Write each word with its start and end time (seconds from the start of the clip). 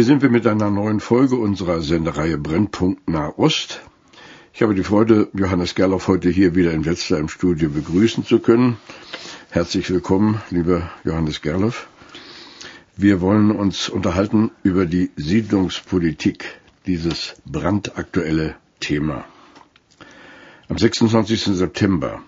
Hier 0.00 0.06
sind 0.06 0.22
wir 0.22 0.30
mit 0.30 0.46
einer 0.46 0.70
neuen 0.70 0.98
Folge 0.98 1.36
unserer 1.36 1.82
Sendereihe 1.82 2.38
Brennpunkt 2.38 3.06
Nahost. 3.06 3.82
Ich 4.54 4.62
habe 4.62 4.74
die 4.74 4.82
Freude, 4.82 5.28
Johannes 5.34 5.74
Gerloff 5.74 6.08
heute 6.08 6.30
hier 6.30 6.54
wieder 6.54 6.72
in 6.72 6.86
Wetzlar 6.86 7.20
im 7.20 7.28
Studio 7.28 7.68
begrüßen 7.68 8.24
zu 8.24 8.38
können. 8.38 8.78
Herzlich 9.50 9.90
willkommen, 9.90 10.40
lieber 10.48 10.90
Johannes 11.04 11.42
Gerloff. 11.42 11.86
Wir 12.96 13.20
wollen 13.20 13.50
uns 13.50 13.90
unterhalten 13.90 14.50
über 14.62 14.86
die 14.86 15.10
Siedlungspolitik, 15.16 16.46
dieses 16.86 17.34
brandaktuelle 17.44 18.54
Thema. 18.80 19.26
Am 20.70 20.78
26. 20.78 21.42
September 21.42 22.22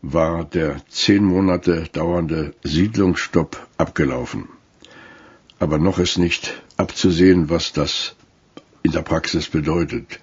war 0.00 0.44
der 0.44 0.78
zehn 0.88 1.24
Monate 1.24 1.90
dauernde 1.92 2.54
Siedlungsstopp 2.62 3.66
abgelaufen 3.76 4.48
aber 5.58 5.78
noch 5.78 5.98
ist 5.98 6.18
nicht 6.18 6.62
abzusehen, 6.76 7.50
was 7.50 7.72
das 7.72 8.14
in 8.82 8.92
der 8.92 9.02
Praxis 9.02 9.48
bedeutet. 9.48 10.20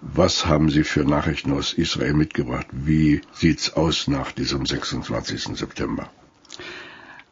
Was 0.00 0.46
haben 0.46 0.70
Sie 0.70 0.84
für 0.84 1.04
Nachrichten 1.04 1.52
aus 1.52 1.74
Israel 1.74 2.14
mitgebracht? 2.14 2.66
Wie 2.72 3.20
sieht's 3.32 3.74
aus 3.74 4.08
nach 4.08 4.32
diesem 4.32 4.64
26. 4.64 5.58
September? 5.58 6.10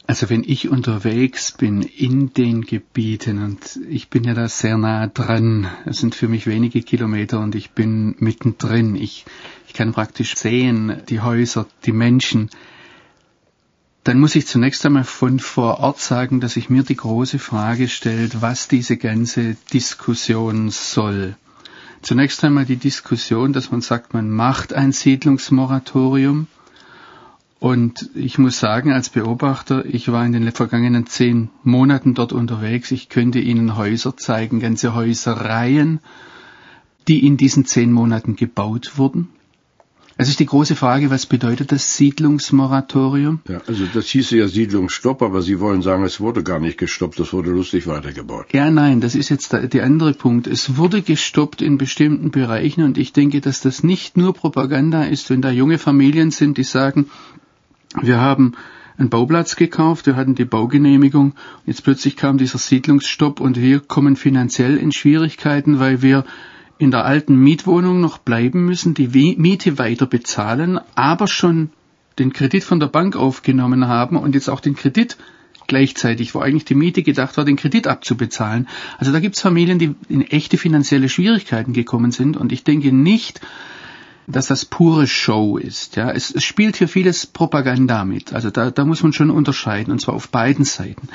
Also 0.06 0.30
wenn 0.30 0.42
ich 0.42 0.70
unterwegs 0.70 1.52
bin 1.52 1.82
in 1.82 2.32
den 2.32 2.62
Gebieten 2.62 3.42
und 3.44 3.78
ich 3.91 4.08
bin 4.08 4.24
ja 4.24 4.32
da 4.32 4.48
sehr 4.48 4.78
nah 4.78 5.06
dran, 5.06 5.69
es 5.84 5.98
sind 5.98 6.14
für 6.14 6.28
mich 6.28 6.46
wenige 6.46 6.82
Kilometer 6.82 7.41
und 7.41 7.54
ich 7.54 7.72
bin 7.72 8.16
mittendrin, 8.19 8.96
ich, 8.96 9.26
ich 9.66 9.74
kann 9.74 9.92
praktisch 9.92 10.34
sehen 10.36 11.02
die 11.10 11.20
Häuser, 11.20 11.66
die 11.84 11.92
Menschen, 11.92 12.48
dann 14.04 14.20
muss 14.20 14.34
ich 14.34 14.46
zunächst 14.46 14.84
einmal 14.86 15.04
von 15.04 15.38
vor 15.38 15.80
Ort 15.80 16.00
sagen, 16.00 16.41
dass 16.41 16.54
sich 16.54 16.70
mir 16.70 16.82
die 16.82 16.96
große 16.96 17.38
Frage 17.38 17.88
stellt, 17.88 18.41
was 18.41 18.68
diese 18.68 18.96
ganze 18.96 19.56
Diskussion 19.72 20.70
soll. 20.70 21.36
Zunächst 22.00 22.42
einmal 22.44 22.64
die 22.64 22.76
Diskussion, 22.76 23.52
dass 23.52 23.70
man 23.70 23.80
sagt, 23.80 24.14
man 24.14 24.30
macht 24.30 24.72
ein 24.72 24.92
Siedlungsmoratorium. 24.92 26.46
Und 27.60 28.10
ich 28.14 28.38
muss 28.38 28.60
sagen, 28.60 28.92
als 28.92 29.08
Beobachter, 29.08 29.84
ich 29.84 30.12
war 30.12 30.24
in 30.24 30.32
den 30.32 30.52
vergangenen 30.52 31.06
zehn 31.06 31.50
Monaten 31.64 32.14
dort 32.14 32.32
unterwegs. 32.32 32.92
Ich 32.92 33.08
könnte 33.08 33.41
Ihnen 33.41 33.76
Häuser 33.76 34.16
zeigen, 34.16 34.60
ganze 34.60 34.94
Häuserreihen, 34.94 35.98
die 37.08 37.26
in 37.26 37.36
diesen 37.36 37.64
zehn 37.64 37.91
Monaten 37.91 38.36
gebaut 38.36 38.92
wurden. 38.96 39.28
Es 40.20 40.28
ist 40.28 40.40
die 40.40 40.46
große 40.46 40.74
Frage, 40.74 41.10
was 41.10 41.26
bedeutet 41.26 41.70
das 41.70 41.96
Siedlungsmoratorium? 41.96 43.38
Ja, 43.48 43.60
also 43.68 43.84
das 43.94 44.06
hieße 44.06 44.36
ja 44.36 44.48
Siedlungsstopp, 44.48 45.22
aber 45.22 45.42
Sie 45.42 45.60
wollen 45.60 45.80
sagen, 45.80 46.02
es 46.02 46.18
wurde 46.18 46.42
gar 46.42 46.58
nicht 46.58 46.76
gestoppt, 46.76 47.20
es 47.20 47.32
wurde 47.32 47.50
lustig 47.50 47.86
weitergebaut. 47.86 48.46
Ja, 48.52 48.68
nein, 48.72 49.00
das 49.00 49.14
ist 49.14 49.28
jetzt 49.28 49.52
der, 49.52 49.68
der 49.68 49.84
andere 49.84 50.14
Punkt. 50.14 50.48
Es 50.48 50.76
wurde 50.76 51.02
gestoppt 51.02 51.62
in 51.62 51.78
bestimmten 51.78 52.32
Bereichen 52.32 52.82
und 52.82 52.98
ich 52.98 53.12
denke, 53.12 53.40
dass 53.40 53.60
das 53.60 53.84
nicht 53.84 54.16
nur 54.16 54.34
Propaganda 54.34 55.04
ist, 55.04 55.30
wenn 55.30 55.40
da 55.40 55.52
junge 55.52 55.78
Familien 55.78 56.32
sind, 56.32 56.58
die 56.58 56.64
sagen, 56.64 57.08
wir 58.02 58.20
haben 58.20 58.54
einen 58.96 59.10
Bauplatz 59.10 59.54
gekauft, 59.54 60.06
wir 60.06 60.16
hatten 60.16 60.34
die 60.34 60.44
Baugenehmigung, 60.44 61.34
jetzt 61.64 61.84
plötzlich 61.84 62.16
kam 62.16 62.38
dieser 62.38 62.58
Siedlungsstopp 62.58 63.38
und 63.38 63.60
wir 63.60 63.78
kommen 63.78 64.16
finanziell 64.16 64.78
in 64.78 64.90
Schwierigkeiten, 64.90 65.78
weil 65.78 66.02
wir 66.02 66.24
in 66.78 66.91
der 66.91 67.05
alten 67.05 67.37
Mietwohnung 67.37 68.00
noch 68.00 68.19
bleiben 68.19 68.65
müssen, 68.65 68.94
die 68.94 69.09
Miete 69.37 69.78
weiter 69.78 70.06
bezahlen, 70.06 70.78
aber 70.94 71.27
schon 71.27 71.71
den 72.19 72.33
Kredit 72.33 72.65
von 72.65 72.81
der 72.81 72.87
Bank 72.87 73.16
aufgenommen 73.16 73.89
haben 73.89 74.16
und 74.16 74.34
jetzt 74.34 74.49
auch 74.49 74.61
den 74.61 74.77
Kredit 74.77 75.16
gleichzeitig, 75.66 76.34
wo 76.34 76.41
eigentlich 76.41 76.65
die 76.65 76.75
Miete 76.75 77.03
gedacht 77.03 77.37
war, 77.37 77.44
den 77.44 77.56
Kredit 77.56 77.87
abzubezahlen. 77.87 78.69
Also 78.97 79.12
da 79.12 79.21
gibt 79.21 79.37
es 79.37 79.43
Familien, 79.43 79.78
die 79.78 79.94
in 80.09 80.22
echte 80.22 80.56
finanzielle 80.56 81.09
Schwierigkeiten 81.09 81.72
gekommen 81.72 82.11
sind 82.11 82.37
und 82.37 82.53
ich 82.53 82.65
denke 82.65 82.93
nicht, 82.93 83.41
dass 84.31 84.49
das 84.49 84.66
pure 84.66 85.06
Show 85.06 85.56
ist. 85.56 85.97
Ja, 85.97 86.11
es, 86.11 86.31
es 86.31 86.44
spielt 86.44 86.77
hier 86.77 86.89
vieles 86.89 87.27
Propaganda 87.27 88.05
mit. 88.05 88.34
Also 88.34 88.50
da, 88.50 88.71
da 88.71 88.84
muss 88.84 89.03
man 89.03 89.15
schon 89.15 89.31
unterscheiden 89.31 89.91
und 89.91 90.00
zwar 90.00 90.15
auf 90.15 90.28
beiden 90.28 90.66
Seiten. 90.66 91.09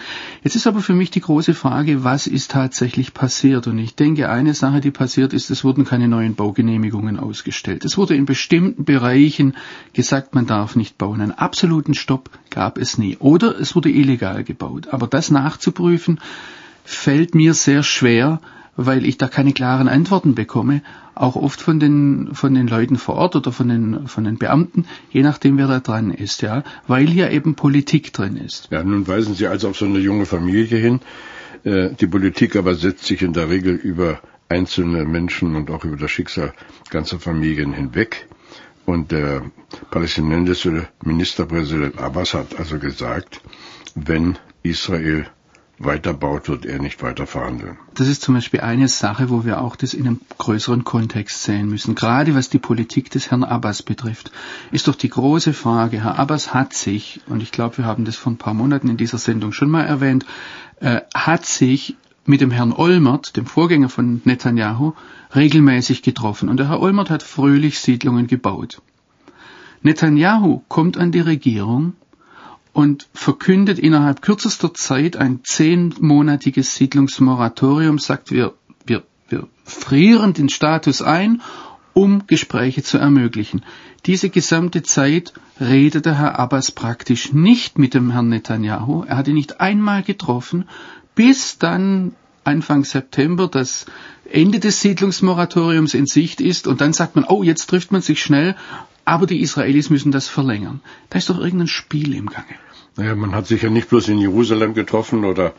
Jetzt 0.44 0.56
ist 0.56 0.66
aber 0.66 0.82
für 0.82 0.96
mich 0.96 1.12
die 1.12 1.22
große 1.22 1.54
Frage, 1.54 2.04
was 2.04 2.26
ist 2.26 2.50
tatsächlich 2.52 3.14
passiert? 3.14 3.68
Und 3.68 3.78
ich 3.78 3.96
denke, 3.96 4.30
eine 4.30 4.56
Sache, 4.56 4.82
die 4.82 4.90
passiert 4.90 5.32
ist, 5.32 5.52
es 5.52 5.64
wurden 5.64 5.86
keine 5.86 6.08
neuen 6.08 6.34
Baugenehmigungen 6.34 7.20
ausgestellt. 7.20 7.86
Es 7.86 7.98
wurde 7.98 8.16
in 8.16 8.26
bestimmten 8.26 8.84
Bereichen 8.84 9.54
gesagt, 9.94 10.34
man 10.34 10.48
darf 10.48 10.76
nicht 10.76 10.98
bauen. 10.98 11.22
Einen 11.22 11.32
absoluten 11.32 11.94
Stopp 11.94 12.32
gab 12.50 12.80
es 12.80 12.98
nie. 12.98 13.18
Oder 13.18 13.60
es 13.60 13.76
wurde 13.76 13.92
illegal 13.92 14.44
gebaut. 14.44 14.88
Aber 14.90 15.06
das 15.06 15.30
nachzuprüfen, 15.30 16.20
fällt 16.84 17.36
mir 17.36 17.54
sehr 17.54 17.84
schwer, 17.84 18.42
weil 18.76 19.06
ich 19.06 19.20
da 19.20 19.28
keine 19.28 19.54
klaren 19.54 19.88
Antworten 19.88 20.34
bekomme, 20.34 20.82
auch 21.16 21.36
oft 21.36 21.62
von 21.62 21.80
den, 21.80 22.34
von 22.34 22.54
den 22.54 22.68
Leuten 22.68 22.98
vor 22.98 23.16
Ort 23.16 23.36
oder 23.36 23.52
von 23.52 23.68
den, 23.68 24.08
von 24.08 24.24
den 24.24 24.38
Beamten, 24.38 24.86
je 25.12 25.22
nachdem 25.22 25.58
wer 25.58 25.68
da 25.68 25.80
dran 25.80 26.12
ist, 26.12 26.42
ja, 26.42 26.64
weil 26.88 27.08
hier 27.08 27.32
eben 27.32 27.56
Politik 27.56 28.14
drin 28.14 28.38
ist. 28.38 28.70
Ja, 28.72 28.84
nun 28.84 29.08
weisen 29.08 29.36
Sie 29.36 29.48
also 29.48 29.70
auf 29.70 29.78
so 29.78 29.86
eine 29.86 30.00
junge 30.00 30.26
Familie 30.26 30.78
hin. 30.78 31.02
Äh, 31.64 31.92
die 31.92 32.08
Politik 32.08 32.56
aber 32.56 32.76
setzt 32.76 33.06
sich 33.06 33.22
in 33.22 33.34
der 33.34 33.50
Regel 33.50 33.76
über 33.76 34.20
einzelne 34.50 35.06
Menschen 35.06 35.56
und 35.56 35.70
auch 35.72 35.84
über 35.84 35.98
das 35.98 36.12
Schicksal 36.12 36.54
ganzer 36.90 37.20
Familien 37.20 37.74
hinweg. 37.74 38.28
Und 38.86 39.12
der 39.12 39.44
palästinensische 39.92 40.88
Ministerpräsident 41.04 41.98
Abbas 41.98 42.34
hat 42.34 42.60
also 42.60 42.80
gesagt, 42.80 43.42
wenn 43.96 44.38
Israel 44.62 45.26
weiterbaut, 45.86 46.50
wird 46.50 46.66
er 46.66 46.80
nicht 46.80 47.02
weiter 47.04 47.28
verhandeln. 47.28 47.78
Das 47.94 48.08
ist 48.08 48.22
zum 48.22 48.36
Beispiel 48.36 48.62
eine 48.62 48.88
Sache, 48.88 49.30
wo 49.30 49.46
wir 49.46 49.62
auch 49.62 49.76
das 49.76 49.94
in 49.94 50.08
einem 50.08 50.22
größeren 50.38 50.84
Kontext 50.84 51.44
sehen 51.44 51.70
müssen. 51.70 51.96
Gerade 51.96 52.36
was 52.36 52.50
die 52.50 52.60
Politik 52.60 53.10
des 53.12 53.32
Herrn 53.32 53.44
Abbas 53.44 53.84
betrifft, 53.84 54.32
ist 54.72 54.88
doch 54.88 54.96
die 54.96 55.10
große 55.10 55.54
Frage, 55.54 56.04
Herr 56.04 56.20
Abbas 56.20 56.54
hat 56.54 56.74
sich, 56.74 57.22
und 57.28 57.44
ich 57.44 57.52
glaube, 57.52 57.80
wir 57.80 57.86
haben 57.86 58.06
das 58.06 58.16
vor 58.16 58.32
ein 58.32 58.38
paar 58.38 58.54
Monaten 58.54 58.90
in 58.90 58.98
dieser 58.98 59.18
Sendung 59.18 59.52
schon 59.52 59.70
mal 59.70 59.84
erwähnt, 59.84 60.26
äh, 60.80 61.02
hat 61.14 61.46
sich 61.46 61.96
mit 62.26 62.42
dem 62.42 62.52
Herrn 62.52 62.72
Olmert, 62.72 63.36
dem 63.36 63.46
Vorgänger 63.46 63.90
von 63.90 64.22
Netanyahu, 64.24 64.94
regelmäßig 65.36 66.02
getroffen. 66.02 66.50
Und 66.50 66.58
der 66.58 66.70
Herr 66.70 66.80
Olmert 66.80 67.10
hat 67.10 67.24
fröhlich 67.24 67.80
Siedlungen 67.80 68.28
gebaut. 68.28 68.82
Netanyahu 69.82 70.62
kommt 70.70 70.98
an 70.98 71.12
die 71.12 71.20
Regierung 71.20 71.94
und 72.74 73.08
verkündet 73.14 73.80
innerhalb 73.80 74.22
kürzester 74.22 74.74
Zeit 74.74 75.16
ein 75.16 75.42
zehnmonatiges 75.44 76.76
Siedlungsmoratorium, 76.76 78.00
sagt, 78.00 78.32
wir, 78.32 78.56
wir, 78.86 79.04
wir 79.30 79.48
frieren 79.64 80.34
den 80.34 80.50
Status 80.50 81.02
ein, 81.02 81.42
um 81.94 82.26
Gespräche 82.26 82.82
zu 82.82 82.98
ermöglichen. 82.98 83.64
Diese 84.08 84.30
gesamte 84.30 84.82
Zeit 84.82 85.34
redete 85.60 86.18
Herr 86.18 86.40
Abbas 86.40 86.72
praktisch 86.72 87.32
nicht 87.32 87.78
mit 87.78 87.94
dem 87.94 88.10
Herrn 88.10 88.30
Netanyahu. 88.30 89.04
Er 89.04 89.18
hat 89.18 89.28
ihn 89.28 89.36
nicht 89.36 89.62
einmal 89.62 90.02
getroffen, 90.02 90.66
bis 91.14 91.60
dann 91.60 92.16
Anfang 92.44 92.84
September 92.84 93.48
das 93.48 93.86
Ende 94.30 94.60
des 94.60 94.82
Siedlungsmoratoriums 94.82 95.94
in 95.94 96.08
Sicht 96.08 96.42
ist 96.42 96.68
und 96.68 96.82
dann 96.82 96.92
sagt 96.92 97.16
man, 97.16 97.26
oh, 97.26 97.44
jetzt 97.44 97.68
trifft 97.68 97.92
man 97.92 98.02
sich 98.02 98.22
schnell 98.22 98.56
aber 99.06 99.26
die 99.26 99.42
Israelis 99.42 99.90
müssen 99.90 100.12
das 100.12 100.28
verlängern. 100.28 100.82
Da 101.10 101.18
ist 101.20 101.30
doch 101.30 101.40
irgendein 101.40 101.68
Spiel 101.68 102.16
im 102.16 102.28
Gange. 102.28 102.56
Naja, 102.96 103.16
man 103.16 103.34
hat 103.34 103.48
sich 103.48 103.64
ja 103.64 103.70
nicht 103.70 103.90
bloß 103.90 104.10
in 104.10 104.20
Jerusalem 104.20 104.74
getroffen 104.74 105.26
oder 105.26 105.54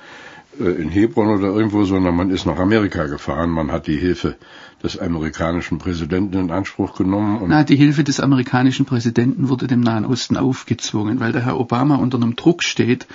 äh, 0.61 0.65
in 0.65 0.89
Hebron 0.89 1.29
oder 1.29 1.49
irgendwo, 1.49 1.85
sondern 1.85 2.15
man 2.15 2.31
ist 2.31 2.47
nach 2.47 2.59
Amerika 2.59 3.07
gefahren. 3.07 3.51
Man 3.51 3.73
hat 3.73 3.87
die 3.87 3.97
Hilfe 3.97 4.37
des 4.83 4.99
amerikanischen 4.99 5.79
Präsidenten 5.79 6.39
in 6.39 6.51
Anspruch 6.51 6.95
genommen. 6.95 7.39
Und 7.39 7.49
Na, 7.49 7.65
die 7.65 7.77
Hilfe 7.77 8.05
des 8.05 8.21
amerikanischen 8.21 8.87
Präsidenten 8.87 9.49
wurde 9.49 9.67
dem 9.67 9.81
Nahen 9.81 10.05
Osten 10.05 10.37
aufgezwungen, 10.37 11.21
weil 11.21 11.33
der 11.33 11.45
Herr 11.45 11.59
Obama 11.59 11.97
unter 11.97 12.19
einem 12.19 12.37
Druck 12.37 12.63
steht, 12.63 13.07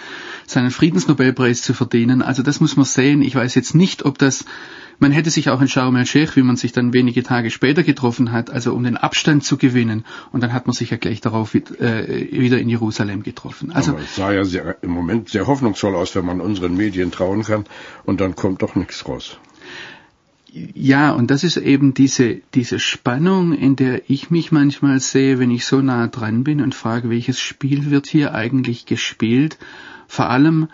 seinen 0.48 0.72
Friedensnobelpreis 0.72 1.62
zu 1.62 1.74
verdienen. 1.74 2.22
Also 2.22 2.44
das 2.44 2.60
muss 2.60 2.76
man 2.76 2.86
sehen. 2.86 3.22
Ich 3.22 3.36
weiß 3.36 3.56
jetzt 3.56 3.76
nicht, 3.76 4.04
ob 4.04 4.18
das 4.18 4.46
Man 5.00 5.12
hätte 5.12 5.30
sich 5.30 5.50
auch 5.50 5.62
in 5.62 5.68
Sharm 5.68 5.96
el-Sheikh, 5.96 6.36
wie 6.36 6.44
man 6.44 6.58
sich 6.58 6.74
dann 6.74 6.94
wenige 6.94 7.24
Tage 7.24 7.50
später 7.52 7.84
getroffen 7.84 8.32
hat, 8.32 8.50
also 8.50 8.74
um 8.74 8.84
den 8.84 8.98
Abstand 8.98 9.46
zu 9.46 9.58
gewinnen. 9.58 10.06
Und 10.32 10.42
dann 10.44 10.52
hat 10.52 10.68
man 10.68 10.74
sich 10.74 10.90
ja 10.90 10.98
gleich 10.98 11.22
darauf 11.22 11.56
äh, 11.56 12.32
wieder 12.32 12.60
in 12.60 12.70
Jerusalem 12.70 13.24
getroffen. 13.24 13.72
Also 13.72 13.92
Aber 13.92 14.02
es 14.02 14.16
sah 14.16 14.32
ja 14.32 14.44
sehr, 14.44 14.78
im 14.82 14.92
Moment 14.92 15.30
sehr 15.30 15.48
hoffnungsvoll 15.48 15.96
aus, 15.96 16.16
wenn 16.16 16.26
man 16.26 16.42
unseren 16.42 16.76
Medien 16.76 17.12
trauen 17.12 17.44
kann. 17.44 17.66
Und 18.04 18.20
dann 18.20 18.36
kommt 18.36 18.62
doch 18.62 18.76
nichts 18.76 19.08
raus. 19.08 19.38
Ja, 20.52 21.12
und 21.12 21.30
das 21.30 21.44
ist 21.44 21.58
eben 21.58 21.94
diese, 21.94 22.42
diese 22.56 22.80
Spannung, 22.80 23.54
in 23.54 23.76
der 23.76 24.10
ich 24.10 24.32
mich 24.32 24.52
manchmal 24.52 25.00
sehe, 25.00 25.38
wenn 25.38 25.52
ich 25.52 25.66
so 25.66 25.82
nah 25.82 26.08
dran 26.08 26.44
bin 26.44 26.62
und 26.62 26.74
frage, 26.74 27.10
welches 27.10 27.40
Spiel 27.40 27.92
wird 27.92 28.08
hier 28.08 28.34
eigentlich 28.34 28.88
gespielt. 28.88 29.60
Vor 30.08 30.30
allem, 30.30 30.68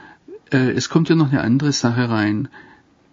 äh, 0.52 0.72
es 0.72 0.88
kommt 0.90 1.10
ja 1.10 1.16
noch 1.16 1.32
eine 1.32 1.42
andere 1.42 1.74
Sache 1.74 2.10
rein. 2.10 2.48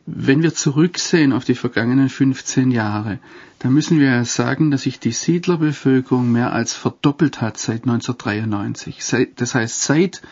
Wenn 0.05 0.43
wir 0.43 0.53
zurücksehen 0.53 1.33
auf 1.33 1.45
die 1.45 1.55
vergangenen 1.55 2.09
15 2.09 2.71
Jahre, 2.71 3.19
dann 3.61 3.73
müssen 3.73 4.01
wir 4.01 4.25
sagen, 4.25 4.71
dass 4.71 4.83
sich 4.83 4.99
die 4.99 5.13
Siedlerbevölkerung 5.13 6.31
mehr 6.31 6.53
als 6.53 6.75
verdoppelt 6.75 7.41
hat 7.41 7.59
seit 7.59 7.83
1993. 7.83 8.99
Das 9.37 9.55
heißt, 9.55 9.83
seit 9.83 10.23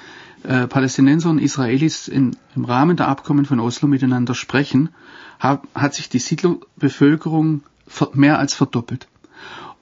äh, 0.42 0.66
Palästinenser 0.66 1.30
und 1.30 1.38
Israelis 1.38 2.08
im 2.08 2.34
Rahmen 2.56 2.96
der 2.96 3.08
Abkommen 3.08 3.44
von 3.44 3.60
Oslo 3.60 3.86
miteinander 3.86 4.34
sprechen, 4.34 4.88
hat 5.38 5.94
sich 5.94 6.08
die 6.08 6.18
Siedlerbevölkerung 6.18 7.62
mehr 8.14 8.38
als 8.38 8.54
verdoppelt. 8.54 9.08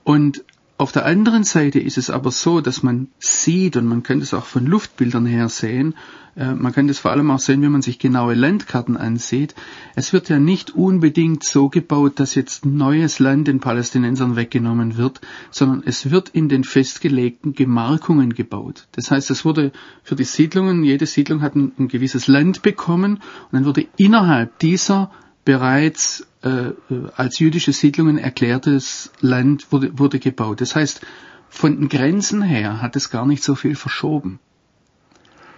Und 0.05 0.45
auf 0.79 0.93
der 0.93 1.05
anderen 1.07 1.43
Seite 1.43 1.81
ist 1.81 1.99
es 1.99 2.09
aber 2.09 2.31
so, 2.31 2.61
dass 2.61 2.85
man 2.85 3.09
sieht, 3.19 3.77
und 3.77 3.87
man 3.87 4.05
kann 4.05 4.21
das 4.21 4.33
auch 4.33 4.47
von 4.47 4.65
Luftbildern 4.65 5.27
her 5.27 5.49
sehen, 5.49 5.97
äh, 6.37 6.55
man 6.55 6.73
kann 6.73 6.87
das 6.87 7.01
vor 7.01 7.11
allem 7.11 7.33
auch 7.33 7.41
sehen, 7.41 7.63
wenn 7.63 7.73
man 7.73 7.83
sich 7.83 7.99
genaue 7.99 8.35
Landkarten 8.35 8.97
ansieht, 8.97 9.57
es 9.97 10.13
wird 10.13 10.29
ja 10.29 10.39
nicht 10.39 10.71
unbedingt 10.71 11.43
so 11.43 11.69
gebaut, 11.69 12.21
dass 12.21 12.37
jetzt 12.37 12.65
neues 12.65 13.19
Land 13.19 13.49
den 13.49 13.59
Palästinensern 13.59 14.37
weggenommen 14.37 14.97
wird, 14.97 15.21
sondern 15.51 15.83
es 15.85 16.13
wird 16.13 16.29
in 16.29 16.49
den 16.49 16.63
festgelegten 16.63 17.55
Gemarkungen 17.55 18.33
gebaut. 18.33 18.87
Das 18.93 19.11
heißt, 19.11 19.31
es 19.33 19.45
wurde 19.45 19.73
für 20.05 20.15
die 20.15 20.23
Siedlungen, 20.23 20.85
jede 20.85 21.07
Siedlung 21.07 21.43
hat 21.43 21.57
ein, 21.57 21.73
ein 21.77 21.89
gewisses 21.89 22.29
Land 22.29 22.63
bekommen 22.63 23.15
und 23.15 23.23
dann 23.51 23.65
wurde 23.65 23.89
innerhalb 23.97 24.61
dieser 24.61 25.11
bereits 25.45 26.28
äh, 26.43 26.73
als 27.17 27.39
jüdische 27.39 27.73
Siedlungen 27.73 28.19
erklärtes 28.19 29.11
Land 29.21 29.73
wurde, 29.73 29.99
wurde 29.99 30.19
gebaut. 30.19 30.61
Das 30.61 30.77
heißt, 30.77 31.01
von 31.49 31.77
den 31.77 31.89
Grenzen 31.89 32.43
her 32.43 32.81
hat 32.83 32.97
es 32.97 33.11
gar 33.11 33.27
nicht 33.27 33.43
so 33.43 33.55
viel 33.55 33.75
verschoben. 33.75 34.39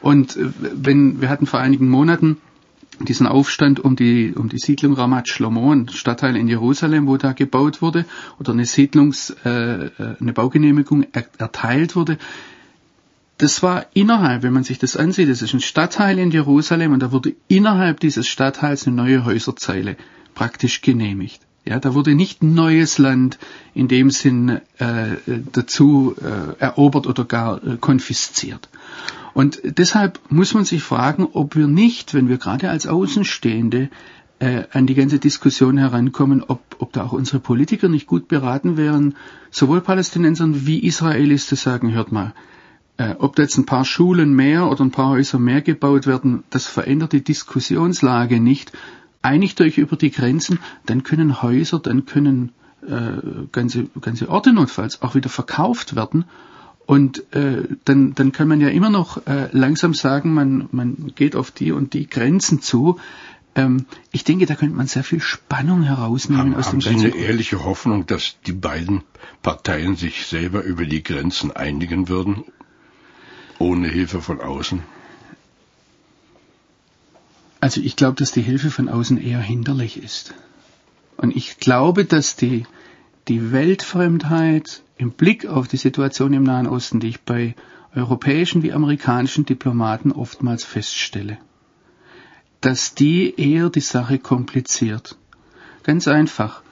Und 0.01 0.37
äh, 0.37 0.51
wenn 0.59 1.21
wir 1.21 1.29
hatten 1.29 1.47
vor 1.47 1.61
einigen 1.61 1.89
Monaten 1.89 2.39
diesen 3.01 3.27
Aufstand 3.27 3.81
um 3.81 3.97
die, 3.97 4.35
um 4.35 4.49
die 4.49 4.59
Siedlung 4.59 4.93
Ramat 4.93 5.29
Shlomo, 5.29 5.73
ein 5.73 5.89
Stadtteil 5.89 6.37
in 6.37 6.49
Jerusalem, 6.49 7.07
wo 7.07 7.17
da 7.17 7.33
gebaut 7.33 7.81
wurde, 7.81 8.05
oder 8.39 8.53
eine 8.53 8.67
Siedlungs, 8.67 9.35
äh, 9.45 9.87
äh 9.87 9.91
eine 10.21 10.33
Baugenehmigung 10.33 11.07
er, 11.13 11.25
erteilt 11.39 11.97
wurde. 11.97 12.19
Das 13.39 13.63
war 13.63 13.87
innerhalb, 13.95 14.43
wenn 14.43 14.53
man 14.53 14.65
sich 14.65 14.79
das 14.79 14.99
ansieht, 14.99 15.31
das 15.31 15.41
ist 15.41 15.55
ein 15.55 15.61
Stadtteil 15.61 16.19
in 16.19 16.31
Jerusalem 16.31 16.93
und 16.93 17.03
da 17.03 17.11
wurde 17.11 17.35
innerhalb 17.49 18.01
dieses 18.01 18.29
Stadtteils 18.29 18.87
eine 18.87 18.97
neue 18.97 19.25
Häuserzeile 19.25 19.97
praktisch 20.35 20.81
genehmigt. 20.81 21.41
Ja, 21.65 21.79
da 21.79 21.95
wurde 21.95 22.15
nicht 22.15 22.43
neues 22.43 22.99
Land 22.99 23.39
in 23.75 23.87
dem 23.87 24.11
Sinn 24.11 24.61
äh, 24.79 25.17
dazu 25.53 26.15
äh, 26.19 26.59
erobert 26.59 27.07
oder 27.07 27.25
gar 27.25 27.63
äh, 27.63 27.77
konfisziert. 27.77 28.69
Und 29.35 29.61
deshalb 29.63 30.19
muss 30.31 30.55
man 30.55 30.65
sich 30.65 30.83
fragen, 30.83 31.29
ob 31.33 31.55
wir 31.55 31.67
nicht, 31.67 32.15
wenn 32.15 32.29
wir 32.29 32.39
gerade 32.39 32.71
als 32.71 32.87
Außenstehende 32.87 33.91
äh, 34.41 34.65
an 34.73 34.87
die 34.87 34.95
ganze 34.95 35.19
Diskussion 35.19 35.77
herankommen, 35.77 36.43
ob, 36.43 36.61
ob 36.79 36.93
da 36.93 37.05
auch 37.05 37.13
unsere 37.13 37.39
Politiker 37.39 37.89
nicht 37.89 38.07
gut 38.07 38.27
beraten 38.27 38.77
wären, 38.77 39.15
sowohl 39.51 39.83
Palästinensern 39.83 40.67
wie 40.67 40.85
Israelis 40.85 41.47
zu 41.47 41.57
sagen, 41.57 41.93
hört 41.93 42.11
mal, 42.11 42.33
äh, 42.97 43.15
ob 43.19 43.37
da 43.37 43.43
jetzt 43.43 43.59
ein 43.59 43.67
paar 43.67 43.85
Schulen 43.85 44.35
mehr 44.35 44.69
oder 44.69 44.83
ein 44.83 44.91
paar 44.91 45.11
Häuser 45.11 45.39
mehr 45.39 45.61
gebaut 45.61 46.07
werden, 46.07 46.43
das 46.51 46.67
verändert 46.67 47.13
die 47.13 47.23
Diskussionslage 47.23 48.41
nicht. 48.41 48.73
Einigt 49.23 49.61
euch 49.61 49.79
über 49.79 49.97
die 49.97 50.11
Grenzen, 50.11 50.59
dann 50.87 51.03
können 51.03 51.43
Häuser, 51.43 51.79
dann 51.79 52.07
können 52.07 52.53
äh, 52.87 53.47
ganze, 53.53 53.85
ganze 54.01 54.29
Orte 54.29 54.53
notfalls 54.53 55.03
auch 55.03 55.15
wieder 55.15 55.29
verkauft 55.29 55.95
werden. 55.97 56.25
Und 56.87 57.33
äh, 57.35 57.69
dann, 57.85 58.15
dann 58.15 58.33
kann 58.33 58.49
man 58.49 58.61
ja 58.61 58.69
immer 58.69 58.91
noch 58.91 59.27
äh, 59.27 59.49
langsam 59.53 59.95
sagen, 59.95 60.35
man, 60.35 60.69
man 60.73 61.13
geht 61.15 61.37
auf 61.37 61.51
die 61.51 61.71
und 61.73 61.93
die 61.93 62.09
Grenzen 62.09 62.63
zu. 62.63 62.99
Ähm, 63.55 63.87
ich 64.11 64.25
denke, 64.25 64.47
da 64.47 64.55
könnte 64.55 64.75
man 64.75 64.87
sehr 64.87 65.05
viel 65.05 65.21
Spannung 65.21 65.83
herausnehmen 65.83 66.55
haben, 66.55 66.55
aus 66.57 66.71
dem 66.71 66.81
Haben 66.81 66.99
Sie 66.99 67.13
eine 67.13 67.15
ehrliche 67.15 67.65
Hoffnung, 67.65 68.07
dass 68.07 68.39
die 68.47 68.53
beiden 68.53 69.03
Parteien 69.43 69.97
sich 69.97 70.27
selber 70.27 70.63
über 70.65 70.85
die 70.85 71.03
Grenzen 71.03 71.53
einigen 71.53 72.09
würden 72.09 72.45
ohne 73.59 73.89
Hilfe 73.89 74.21
von 74.21 74.41
außen? 74.41 74.83
Also 77.61 77.81
ich 77.81 77.97
glaube, 77.97 78.17
dass 78.17 78.33
die 78.33 78.43
Hilfe 78.43 78.71
von 78.71 78.89
außen 78.89 79.19
eher 79.19 79.41
hinderlich 79.41 80.03
ist. 80.03 80.35
Und 81.17 81.37
ich 81.37 81.59
glaube, 81.59 82.07
dass 82.07 82.37
die, 82.37 82.65
die 83.29 83.53
Weltfremdheit 83.53 84.83
im 84.97 85.11
Blick 85.11 85.47
auf 85.47 85.69
die 85.69 85.77
Situation 85.77 86.33
im 86.33 86.43
Nahen 86.43 86.67
Osten, 86.67 87.01
die 87.01 87.09
ich 87.09 87.21
bei 87.21 87.55
europäischen 87.95 88.63
wie 88.63 88.73
amerikanischen 88.73 89.45
Diplomaten 89.45 90.13
oftmals 90.13 90.65
feststelle, 90.65 91.39
dass 92.61 92.95
die 92.95 93.35
eher 93.37 93.69
die 93.69 93.81
Sache 93.81 94.19
kompliziert. 94.19 95.17
Ganz 95.83 96.09
einfach. 96.09 96.63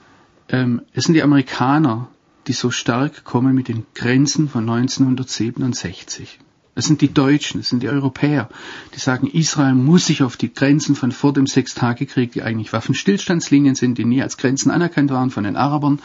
Ähm, 0.47 0.81
es 0.93 1.05
sind 1.05 1.13
die 1.13 1.23
Amerikaner, 1.23 2.07
die 2.47 2.53
so 2.53 2.71
stark 2.71 3.23
kommen 3.23 3.53
mit 3.53 3.67
den 3.67 3.85
Grenzen 3.93 4.49
von 4.49 4.67
1967. 4.67 6.39
Das 6.75 6.85
sind 6.85 7.01
die 7.01 7.13
Deutschen, 7.13 7.59
das 7.59 7.69
sind 7.69 7.83
die 7.83 7.89
Europäer, 7.89 8.49
die 8.95 8.99
sagen, 8.99 9.27
Israel 9.27 9.73
muss 9.73 10.05
sich 10.05 10.23
auf 10.23 10.37
die 10.37 10.53
Grenzen 10.53 10.95
von 10.95 11.11
vor 11.11 11.33
dem 11.33 11.47
Sechstagekrieg, 11.47 12.31
die 12.31 12.43
eigentlich 12.43 12.71
Waffenstillstandslinien 12.71 13.75
sind, 13.75 13.97
die 13.97 14.05
nie 14.05 14.21
als 14.21 14.37
Grenzen 14.37 14.71
anerkannt 14.71 15.11
waren 15.11 15.29
von 15.29 15.43
den 15.43 15.55
Arabern, 15.55 15.99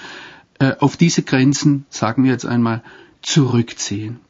äh, 0.59 0.73
auf 0.79 0.97
diese 0.97 1.23
Grenzen, 1.23 1.87
sagen 1.91 2.25
wir 2.25 2.33
jetzt 2.33 2.47
einmal, 2.47 2.83
zurückziehen. 3.23 4.21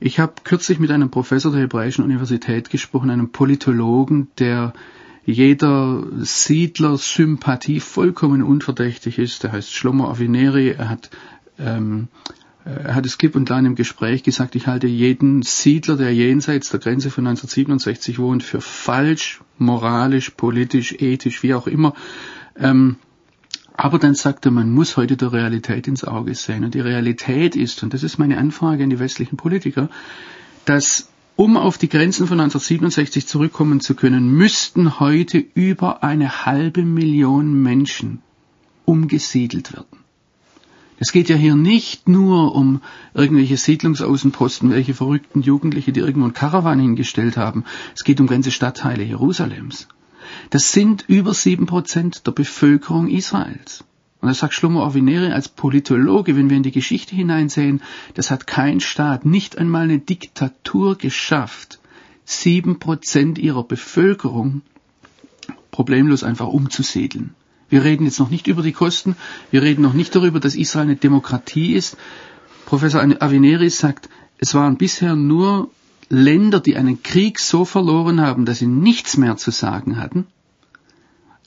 Ich 0.00 0.20
habe 0.20 0.34
kürzlich 0.44 0.78
mit 0.78 0.90
einem 0.90 1.10
Professor 1.10 1.50
der 1.50 1.62
Hebräischen 1.62 2.04
Universität 2.04 2.70
gesprochen, 2.70 3.10
einem 3.10 3.30
Politologen, 3.30 4.28
der 4.38 4.72
jeder 5.24 6.04
Siedler-Sympathie 6.16 7.80
vollkommen 7.80 8.42
unverdächtig 8.42 9.18
ist. 9.18 9.42
Der 9.42 9.52
heißt 9.52 9.74
Shlomo 9.74 10.08
Avineri. 10.08 10.70
Er 10.70 10.88
hat 10.88 11.10
ähm, 11.58 12.08
hat 12.68 13.06
es 13.06 13.18
klipp 13.18 13.34
und 13.34 13.46
klar 13.46 13.60
im 13.60 13.74
Gespräch 13.74 14.22
gesagt, 14.22 14.54
ich 14.54 14.66
halte 14.66 14.86
jeden 14.86 15.42
Siedler, 15.42 15.96
der 15.96 16.14
jenseits 16.14 16.70
der 16.70 16.80
Grenze 16.80 17.10
von 17.10 17.26
1967 17.26 18.18
wohnt, 18.18 18.42
für 18.42 18.60
falsch, 18.60 19.40
moralisch, 19.56 20.30
politisch, 20.30 20.92
ethisch, 20.98 21.42
wie 21.42 21.54
auch 21.54 21.66
immer. 21.66 21.94
Ähm, 22.56 22.96
aber 23.72 23.98
dann 23.98 24.14
sagt 24.14 24.44
er, 24.44 24.50
man 24.50 24.72
muss 24.72 24.96
heute 24.96 25.16
der 25.16 25.32
Realität 25.32 25.86
ins 25.86 26.04
Auge 26.04 26.34
sehen. 26.34 26.64
Und 26.64 26.74
die 26.74 26.80
Realität 26.80 27.54
ist, 27.54 27.82
und 27.82 27.94
das 27.94 28.02
ist 28.02 28.18
meine 28.18 28.36
Anfrage 28.36 28.82
an 28.82 28.90
die 28.90 28.98
westlichen 28.98 29.36
Politiker, 29.36 29.88
dass 30.64 31.08
um 31.36 31.56
auf 31.56 31.78
die 31.78 31.88
Grenzen 31.88 32.26
von 32.26 32.40
1967 32.40 33.28
zurückkommen 33.28 33.80
zu 33.80 33.94
können, 33.94 34.32
müssten 34.32 34.98
heute 34.98 35.38
über 35.38 36.02
eine 36.02 36.44
halbe 36.44 36.82
Million 36.82 37.62
Menschen 37.62 38.20
umgesiedelt 38.84 39.72
werden. 39.72 39.97
Es 41.00 41.12
geht 41.12 41.28
ja 41.28 41.36
hier 41.36 41.54
nicht 41.54 42.08
nur 42.08 42.54
um 42.54 42.80
irgendwelche 43.14 43.56
Siedlungsaußenposten, 43.56 44.70
welche 44.70 44.94
verrückten 44.94 45.42
Jugendliche, 45.42 45.92
die 45.92 46.00
irgendwo 46.00 46.24
einen 46.24 46.34
Karawan 46.34 46.80
hingestellt 46.80 47.36
haben. 47.36 47.64
Es 47.94 48.02
geht 48.02 48.20
um 48.20 48.26
ganze 48.26 48.50
Stadtteile 48.50 49.04
Jerusalems. 49.04 49.86
Das 50.50 50.72
sind 50.72 51.04
über 51.06 51.34
sieben 51.34 51.66
Prozent 51.66 52.26
der 52.26 52.32
Bevölkerung 52.32 53.08
Israels. 53.08 53.84
Und 54.20 54.28
das 54.28 54.40
sagt 54.40 54.54
Shlomo 54.54 54.82
Avineri 54.84 55.30
als 55.30 55.48
Politologe, 55.48 56.36
wenn 56.36 56.50
wir 56.50 56.56
in 56.56 56.64
die 56.64 56.72
Geschichte 56.72 57.14
hineinsehen, 57.14 57.80
das 58.14 58.32
hat 58.32 58.48
kein 58.48 58.80
Staat, 58.80 59.24
nicht 59.24 59.56
einmal 59.56 59.84
eine 59.84 60.00
Diktatur 60.00 60.98
geschafft, 60.98 61.78
sieben 62.24 62.80
Prozent 62.80 63.38
ihrer 63.38 63.62
Bevölkerung 63.62 64.62
problemlos 65.70 66.24
einfach 66.24 66.48
umzusiedeln. 66.48 67.34
Wir 67.68 67.84
reden 67.84 68.04
jetzt 68.04 68.18
noch 68.18 68.30
nicht 68.30 68.46
über 68.46 68.62
die 68.62 68.72
Kosten. 68.72 69.16
Wir 69.50 69.62
reden 69.62 69.82
noch 69.82 69.92
nicht 69.92 70.14
darüber, 70.14 70.40
dass 70.40 70.54
Israel 70.54 70.86
eine 70.86 70.96
Demokratie 70.96 71.74
ist. 71.74 71.96
Professor 72.66 73.02
Avineri 73.02 73.70
sagt, 73.70 74.08
es 74.38 74.54
waren 74.54 74.76
bisher 74.76 75.16
nur 75.16 75.70
Länder, 76.08 76.60
die 76.60 76.76
einen 76.76 77.02
Krieg 77.02 77.38
so 77.38 77.64
verloren 77.64 78.20
haben, 78.20 78.46
dass 78.46 78.58
sie 78.58 78.66
nichts 78.66 79.16
mehr 79.16 79.36
zu 79.36 79.50
sagen 79.50 79.98
hatten, 79.98 80.26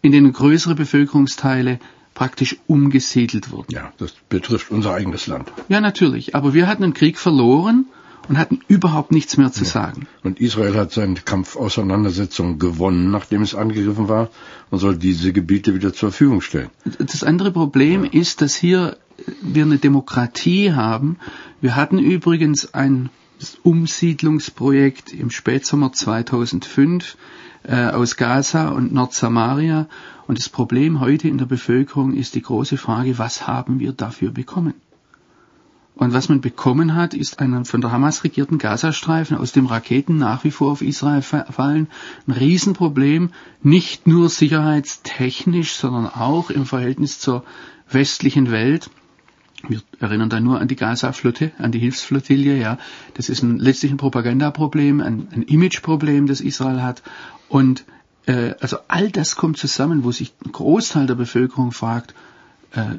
in 0.02 0.12
denen 0.12 0.34
größere 0.34 0.76
Bevölkerungsteile 0.76 1.80
praktisch 2.14 2.58
umgesiedelt 2.68 3.52
wurden. 3.52 3.74
Ja, 3.74 3.94
das 3.98 4.14
betrifft 4.30 4.70
unser 4.70 4.94
eigenes 4.94 5.28
Land. 5.28 5.52
Ja, 5.70 5.82
natürlich. 5.82 6.36
Aber 6.36 6.54
wir 6.54 6.68
hatten 6.68 6.84
einen 6.84 6.94
Krieg 6.94 7.18
verloren 7.18 7.86
und 8.28 8.38
hatten 8.38 8.62
überhaupt 8.68 9.12
nichts 9.12 9.38
mehr 9.38 9.52
zu 9.52 9.64
ja. 9.64 9.70
sagen. 9.70 10.08
Und 10.24 10.40
Israel 10.40 10.76
hat 10.76 10.92
seine 10.92 11.16
Kampfauseinandersetzung 11.16 12.60
gewonnen, 12.60 13.12
nachdem 13.12 13.42
es 13.42 13.56
angegriffen 13.56 14.08
war, 14.08 14.30
und 14.70 14.80
soll 14.80 14.98
diese 14.98 15.34
Gebiete 15.34 15.74
wieder 15.74 15.94
zur 15.94 16.12
Verfügung 16.12 16.42
stellen. 16.42 16.70
Das 17.00 17.24
andere 17.24 17.52
Problem 17.52 18.06
ja. 18.06 18.12
ist, 18.12 18.42
dass 18.42 18.56
hier 18.56 18.98
wir 19.42 19.66
eine 19.66 19.78
Demokratie 19.78 20.74
haben. 20.74 21.18
Wir 21.60 21.76
hatten 21.76 22.00
übrigens 22.00 22.74
ein 22.74 23.10
Umsiedlungsprojekt 23.64 25.14
im 25.14 25.32
Spätsommer 25.32 25.94
2005 25.94 27.18
äh, 27.64 27.86
aus 27.88 28.16
Gaza 28.18 28.70
und 28.70 28.94
Nordsamaria. 28.94 29.88
Und 30.28 30.38
das 30.38 30.50
Problem 30.50 31.00
heute 31.00 31.28
in 31.28 31.38
der 31.38 31.46
Bevölkerung 31.46 32.14
ist 32.14 32.36
die 32.36 32.42
große 32.42 32.78
Frage, 32.78 33.18
was 33.18 33.48
haben 33.48 33.80
wir 33.80 33.94
dafür 33.94 34.32
bekommen? 34.32 34.74
Und 36.02 36.14
was 36.14 36.30
man 36.30 36.42
bekommen 36.42 36.96
hat, 36.96 37.14
ist 37.14 37.38
ein 37.38 37.64
von 37.64 37.80
der 37.80 37.92
Hamas 37.92 38.24
regierten 38.24 38.58
Gazastreifen, 38.58 39.38
aus 39.38 39.52
dem 39.52 39.68
Raketen 39.68 40.18
nach 40.18 40.44
wie 40.44 40.50
vor 40.50 40.72
auf 40.72 40.82
Israel 40.82 41.22
fallen. 41.22 41.90
Ein 42.26 42.32
Riesenproblem, 42.32 43.30
nicht 43.62 44.08
nur 44.08 44.28
sicherheitstechnisch, 44.30 45.74
sondern 45.74 46.08
auch 46.08 46.50
im 46.50 46.66
Verhältnis 46.66 47.20
zur 47.20 47.44
westlichen 47.88 48.50
Welt. 48.50 48.90
Wir 49.68 49.84
erinnern 50.00 50.32
da 50.32 50.40
nur 50.40 50.60
an 50.60 50.68
die 50.68 50.76
Gaza-Flotte, 50.76 51.52
an 51.60 51.72
die 51.72 51.78
Hilfsflottille, 51.78 52.58
ja. 52.58 52.80
Das 53.14 53.30
ist 53.30 53.44
ein, 53.44 53.60
letztlich 53.60 53.92
ein 53.92 53.98
Propagandaproblem, 53.98 55.02
ein, 55.02 55.28
ein 55.32 55.44
Imageproblem, 55.44 56.26
das 56.26 56.42
Israel 56.42 56.82
hat. 56.82 57.04
Und 57.48 57.86
äh, 58.26 58.56
also 58.60 58.78
all 58.88 59.12
das 59.12 59.36
kommt 59.36 59.60
zusammen, 59.60 60.04
wo 60.04 60.12
sich 60.12 60.34
ein 60.44 60.52
Großteil 60.52 61.06
der 61.06 61.14
Bevölkerung 61.14 61.72
fragt, 61.72 62.16
äh, 62.72 62.96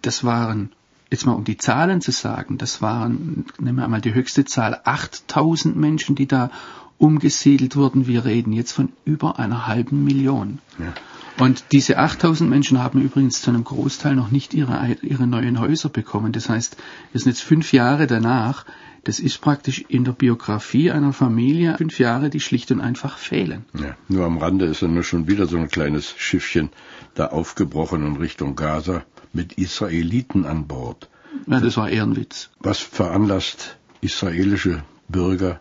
das 0.00 0.24
waren 0.24 0.72
jetzt 1.10 1.26
mal 1.26 1.32
um 1.32 1.44
die 1.44 1.56
Zahlen 1.56 2.00
zu 2.00 2.10
sagen, 2.10 2.58
das 2.58 2.82
waren, 2.82 3.46
nehmen 3.58 3.78
wir 3.78 3.84
einmal 3.84 4.00
die 4.00 4.14
höchste 4.14 4.44
Zahl, 4.44 4.80
8000 4.84 5.76
Menschen, 5.76 6.14
die 6.14 6.26
da 6.26 6.50
umgesiedelt 6.98 7.76
wurden. 7.76 8.06
Wir 8.06 8.24
reden 8.24 8.52
jetzt 8.52 8.72
von 8.72 8.92
über 9.04 9.38
einer 9.38 9.66
halben 9.66 10.04
Million. 10.04 10.58
Ja. 10.78 10.92
Und 11.38 11.64
diese 11.72 11.98
8000 11.98 12.48
Menschen 12.48 12.78
haben 12.78 13.00
übrigens 13.00 13.42
zu 13.42 13.50
einem 13.50 13.64
Großteil 13.64 14.14
noch 14.14 14.30
nicht 14.30 14.54
ihre, 14.54 14.96
ihre 15.02 15.26
neuen 15.26 15.58
Häuser 15.58 15.88
bekommen. 15.88 16.32
Das 16.32 16.48
heißt, 16.48 16.76
wir 17.10 17.20
sind 17.20 17.32
jetzt 17.32 17.42
fünf 17.42 17.72
Jahre 17.72 18.06
danach. 18.06 18.64
Das 19.02 19.18
ist 19.18 19.40
praktisch 19.40 19.84
in 19.88 20.04
der 20.04 20.12
Biografie 20.12 20.90
einer 20.90 21.12
Familie 21.12 21.76
fünf 21.76 21.98
Jahre, 21.98 22.30
die 22.30 22.40
schlicht 22.40 22.70
und 22.70 22.80
einfach 22.80 23.18
fehlen. 23.18 23.64
Ja, 23.74 23.96
nur 24.08 24.24
am 24.24 24.38
Rande 24.38 24.64
ist 24.64 24.80
dann 24.80 24.94
nur 24.94 25.02
schon 25.02 25.28
wieder 25.28 25.46
so 25.46 25.58
ein 25.58 25.68
kleines 25.68 26.14
Schiffchen 26.16 26.70
da 27.14 27.26
aufgebrochen 27.26 28.06
in 28.06 28.16
Richtung 28.16 28.56
Gaza 28.56 29.02
mit 29.34 29.54
Israeliten 29.54 30.46
an 30.46 30.66
Bord. 30.66 31.08
Ja, 31.46 31.60
das 31.60 31.76
war 31.76 31.90
eher 31.90 32.04
ein 32.04 32.16
Witz. 32.16 32.50
Was 32.60 32.78
veranlasst 32.78 33.76
israelische 34.00 34.84
Bürger 35.08 35.60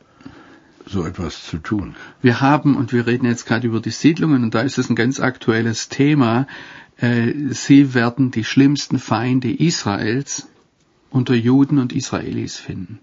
so 0.85 1.05
etwas 1.05 1.45
zu 1.45 1.57
tun? 1.57 1.95
Wir 2.21 2.41
haben, 2.41 2.75
und 2.75 2.93
wir 2.93 3.07
reden 3.07 3.25
jetzt 3.25 3.45
gerade 3.45 3.67
über 3.67 3.79
die 3.79 3.89
Siedlungen, 3.89 4.43
und 4.43 4.53
da 4.53 4.61
ist 4.61 4.77
es 4.77 4.89
ein 4.89 4.95
ganz 4.95 5.19
aktuelles 5.19 5.89
Thema, 5.89 6.47
äh, 6.97 7.33
sie 7.49 7.93
werden 7.93 8.31
die 8.31 8.43
schlimmsten 8.43 8.99
Feinde 8.99 9.51
Israels 9.51 10.47
unter 11.09 11.33
Juden 11.33 11.79
und 11.79 11.93
Israelis 11.93 12.57
finden. 12.57 12.99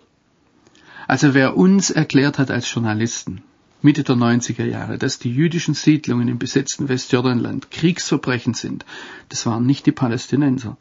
Also 1.06 1.34
wer 1.34 1.56
uns 1.56 1.90
erklärt 1.90 2.38
hat 2.38 2.50
als 2.50 2.72
Journalisten, 2.72 3.42
Mitte 3.82 4.04
der 4.04 4.16
90er 4.16 4.64
Jahre, 4.64 4.98
dass 4.98 5.18
die 5.18 5.32
jüdischen 5.32 5.74
Siedlungen 5.74 6.28
im 6.28 6.38
besetzten 6.38 6.88
Westjordanland 6.88 7.70
Kriegsverbrechen 7.70 8.54
sind, 8.54 8.84
das 9.28 9.46
waren 9.46 9.64
nicht 9.64 9.86
die 9.86 9.92
Palästinenser. 9.92 10.76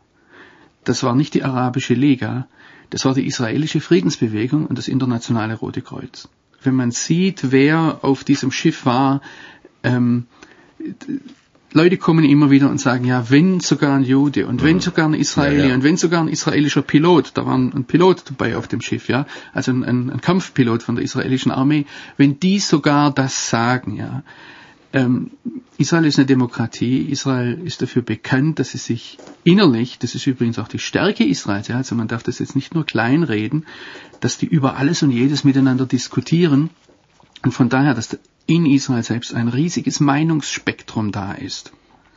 Das 0.83 1.03
war 1.03 1.15
nicht 1.15 1.33
die 1.33 1.43
Arabische 1.43 1.93
Liga, 1.93 2.47
das 2.89 3.05
war 3.05 3.13
die 3.13 3.25
israelische 3.25 3.81
Friedensbewegung 3.81 4.65
und 4.65 4.77
das 4.77 4.87
internationale 4.87 5.55
Rote 5.55 5.81
Kreuz. 5.81 6.27
Wenn 6.61 6.75
man 6.75 6.91
sieht, 6.91 7.51
wer 7.51 7.99
auf 8.01 8.23
diesem 8.23 8.51
Schiff 8.51 8.85
war, 8.85 9.21
ähm, 9.83 10.25
Leute 11.71 11.97
kommen 11.97 12.25
immer 12.25 12.49
wieder 12.49 12.69
und 12.69 12.79
sagen, 12.79 13.05
ja, 13.05 13.29
wenn 13.29 13.59
sogar 13.59 13.95
ein 13.95 14.03
Jude 14.03 14.47
und 14.47 14.63
wenn 14.63 14.79
sogar 14.79 15.07
ein 15.07 15.13
Israeli 15.13 15.61
ja, 15.61 15.67
ja. 15.67 15.75
und 15.75 15.83
wenn 15.83 15.97
sogar 15.97 16.21
ein 16.21 16.27
israelischer 16.27 16.81
Pilot, 16.81 17.31
da 17.35 17.45
war 17.45 17.55
ein 17.55 17.85
Pilot 17.85 18.23
dabei 18.27 18.57
auf 18.57 18.67
dem 18.67 18.81
Schiff, 18.81 19.07
ja, 19.07 19.27
also 19.53 19.71
ein, 19.71 19.83
ein 20.09 20.21
Kampfpilot 20.21 20.81
von 20.81 20.95
der 20.95 21.03
israelischen 21.03 21.51
Armee, 21.51 21.85
wenn 22.17 22.39
die 22.39 22.59
sogar 22.59 23.13
das 23.13 23.49
sagen, 23.49 23.95
ja, 23.95 24.23
ähm, 24.91 25.31
Israel 25.77 26.05
ist 26.05 26.17
eine 26.17 26.25
Demokratie. 26.25 27.03
Israel 27.03 27.61
ist 27.63 27.81
dafür 27.81 28.01
bekannt, 28.01 28.59
dass 28.59 28.71
sie 28.71 28.79
sich 28.79 29.19
innerlich, 29.43 29.99
das 29.99 30.15
ist 30.15 30.25
übrigens 30.25 30.57
auch 30.57 30.67
die 30.67 30.79
Stärke 30.79 31.23
Israels, 31.23 31.67
ja, 31.67 31.77
also 31.77 31.95
man 31.95 32.07
darf 32.07 32.23
das 32.23 32.39
jetzt 32.39 32.55
nicht 32.55 32.73
nur 32.73 32.85
kleinreden, 32.85 33.65
dass 34.19 34.37
die 34.37 34.47
über 34.47 34.77
alles 34.77 35.03
und 35.03 35.11
jedes 35.11 35.43
miteinander 35.43 35.85
diskutieren. 35.85 36.71
Und 37.43 37.51
von 37.51 37.69
daher, 37.69 37.93
dass 37.93 38.17
in 38.45 38.65
Israel 38.65 39.03
selbst 39.03 39.33
ein 39.33 39.47
riesiges 39.47 39.99
Meinungsspektrum 39.99 41.11
da 41.11 41.33
ist. 41.33 41.71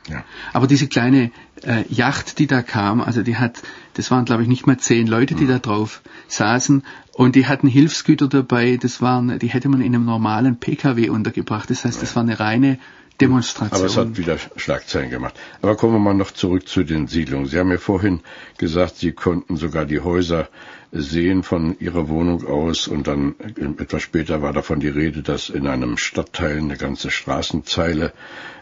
Ja. 0.09 0.23
Aber 0.51 0.67
diese 0.67 0.87
kleine 0.87 1.31
äh, 1.63 1.85
Yacht, 1.87 2.39
die 2.39 2.47
da 2.47 2.61
kam, 2.61 2.99
also 3.01 3.23
die 3.23 3.37
hat, 3.37 3.61
das 3.93 4.11
waren 4.11 4.25
glaube 4.25 4.41
ich 4.41 4.49
nicht 4.49 4.67
mal 4.67 4.77
zehn 4.77 5.07
Leute, 5.07 5.35
die 5.35 5.45
mhm. 5.45 5.49
da 5.49 5.59
drauf 5.59 6.01
saßen 6.27 6.83
und 7.13 7.35
die 7.35 7.47
hatten 7.47 7.67
Hilfsgüter 7.67 8.27
dabei, 8.27 8.77
das 8.77 9.01
waren, 9.01 9.39
die 9.39 9.47
hätte 9.47 9.69
man 9.69 9.79
in 9.79 9.95
einem 9.95 10.05
normalen 10.05 10.57
PKW 10.57 11.09
untergebracht. 11.09 11.69
Das 11.69 11.85
heißt, 11.85 12.01
das 12.01 12.15
war 12.15 12.23
eine 12.23 12.39
reine 12.39 12.79
Demonstration. 13.21 13.77
Aber 13.77 13.85
es 13.85 13.97
hat 13.97 14.17
wieder 14.17 14.37
Schlagzeilen 14.55 15.09
gemacht. 15.09 15.35
Aber 15.61 15.75
kommen 15.75 15.93
wir 15.93 15.99
mal 15.99 16.13
noch 16.13 16.31
zurück 16.31 16.67
zu 16.67 16.83
den 16.83 17.07
Siedlungen. 17.07 17.45
Sie 17.47 17.59
haben 17.59 17.71
ja 17.71 17.77
vorhin 17.77 18.21
gesagt, 18.57 18.97
Sie 18.97 19.11
konnten 19.11 19.55
sogar 19.57 19.85
die 19.85 19.99
Häuser 19.99 20.49
sehen 20.91 21.41
von 21.41 21.77
ihrer 21.79 22.07
Wohnung 22.07 22.45
aus 22.45 22.87
und 22.87 23.07
dann 23.07 23.35
etwas 23.79 24.03
später 24.03 24.43
war 24.43 24.53
davon 24.53 24.79
die 24.79 24.89
Rede, 24.89 25.23
dass 25.23 25.49
in 25.49 25.65
einem 25.67 25.97
Stadtteil 25.97 26.57
eine 26.57 26.77
ganze 26.77 27.09
Straßenzeile 27.09 28.13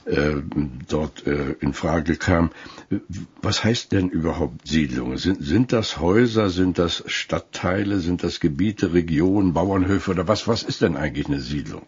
äh, 0.05 0.36
dort 0.88 1.27
äh, 1.27 1.55
in 1.60 1.74
Frage 1.74 2.15
kam. 2.15 2.51
Was 3.41 3.65
heißt 3.65 3.91
denn 3.91 4.10
überhaupt 4.10 4.65
Siedlungen? 4.65 5.17
Sind, 5.17 5.43
sind 5.43 5.74
das 5.74 6.00
Häuser, 6.00 6.50
sind 6.50 6.79
das 6.79 7.03
Stadtteile, 7.05 8.00
sind 8.00 8.24
das 8.24 8.39
Gebiete, 8.39 8.93
Regionen, 8.93 9.53
Bauernhöfe 9.53 10.12
oder 10.12 10.27
was? 10.27 10.48
Was 10.48 10.63
ist 10.63 10.81
denn 10.81 10.96
eigentlich 10.96 11.27
eine 11.27 11.41
Siedlung? 11.41 11.84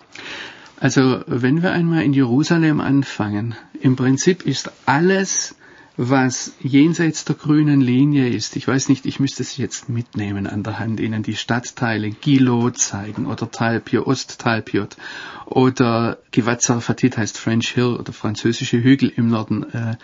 Also 0.80 1.24
wenn 1.28 1.62
wir 1.62 1.72
einmal 1.72 2.04
in 2.04 2.14
Jerusalem 2.14 2.82
anfangen, 2.82 3.56
im 3.80 3.96
Prinzip 3.96 4.46
ist 4.46 4.72
alles 4.86 5.56
was 5.96 6.54
jenseits 6.60 7.24
der 7.26 7.36
grünen 7.36 7.80
Linie 7.80 8.28
ist. 8.30 8.56
Ich 8.56 8.68
weiß 8.68 8.90
nicht, 8.90 9.06
ich 9.06 9.20
müsste 9.20 9.44
es 9.44 9.58
jetzt 9.58 9.90
mitnehmen 9.90 10.48
an 10.48 10.64
der 10.64 10.80
Hand, 10.80 11.00
Ihnen 11.00 11.22
die 11.22 11.36
Stadtteile 11.36 12.10
Gilo 12.10 12.72
zeigen 12.72 13.28
oder 13.28 13.52
Talpiot, 13.52 14.08
Osttalpiot 14.08 14.98
oder 15.46 16.18
Givat 16.32 16.64
Sarfatit 16.64 17.18
heißt 17.18 17.38
French 17.38 17.70
Hill 17.70 17.96
oder 18.00 18.12
französische 18.12 18.82
Hügel 18.82 19.12
im 19.16 19.28
Norden, 19.28 19.66
äh, 19.72 19.96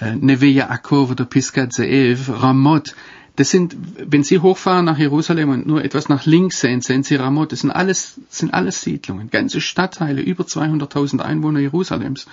äh, 0.00 0.14
Neve 0.14 0.46
Yaakov 0.46 1.10
oder 1.10 1.24
Piskat 1.24 1.72
Zeev, 1.72 2.30
Ramot. 2.30 2.94
Das 3.36 3.50
sind, 3.50 3.76
wenn 3.98 4.22
Sie 4.22 4.38
hochfahren 4.38 4.84
nach 4.84 4.98
Jerusalem 4.98 5.48
und 5.50 5.66
nur 5.66 5.84
etwas 5.84 6.08
nach 6.08 6.24
links 6.24 6.60
sehen, 6.60 6.82
sehen 6.82 7.02
Sie 7.02 7.16
Ramot. 7.16 7.50
Das 7.50 7.60
sind 7.60 7.72
alles, 7.72 8.20
sind 8.28 8.54
alles 8.54 8.82
Siedlungen. 8.82 9.28
Ganze 9.30 9.60
Stadtteile, 9.60 10.22
über 10.22 10.44
200.000 10.44 11.20
Einwohner 11.20 11.58
Jerusalems 11.58 12.26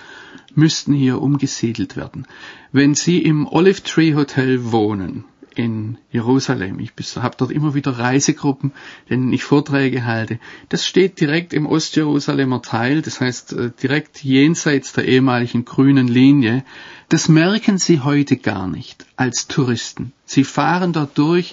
müssten 0.54 0.92
hier 0.92 1.20
umgesiedelt 1.20 1.96
werden. 1.96 2.26
Wenn 2.70 2.94
Sie 2.94 3.18
im 3.18 3.48
Olive 3.48 3.82
Tree 3.82 4.14
Hotel 4.14 4.70
wohnen, 4.70 5.24
in 5.56 5.98
Jerusalem. 6.10 6.78
Ich 6.80 6.92
habe 7.16 7.36
dort 7.36 7.50
immer 7.50 7.74
wieder 7.74 7.98
Reisegruppen, 7.98 8.72
denen 9.08 9.32
ich 9.32 9.44
Vorträge 9.44 10.04
halte. 10.04 10.38
Das 10.68 10.86
steht 10.86 11.20
direkt 11.20 11.52
im 11.52 11.66
Ostjerusalemer 11.66 12.62
Teil, 12.62 13.02
das 13.02 13.20
heißt 13.20 13.52
äh, 13.52 13.70
direkt 13.82 14.22
jenseits 14.22 14.92
der 14.92 15.06
ehemaligen 15.06 15.64
grünen 15.64 16.08
Linie. 16.08 16.64
Das 17.08 17.28
merken 17.28 17.78
Sie 17.78 18.00
heute 18.00 18.36
gar 18.36 18.66
nicht 18.66 19.06
als 19.16 19.46
Touristen. 19.48 20.12
Sie 20.24 20.44
fahren 20.44 20.92
dort 20.92 21.16
durch. 21.18 21.52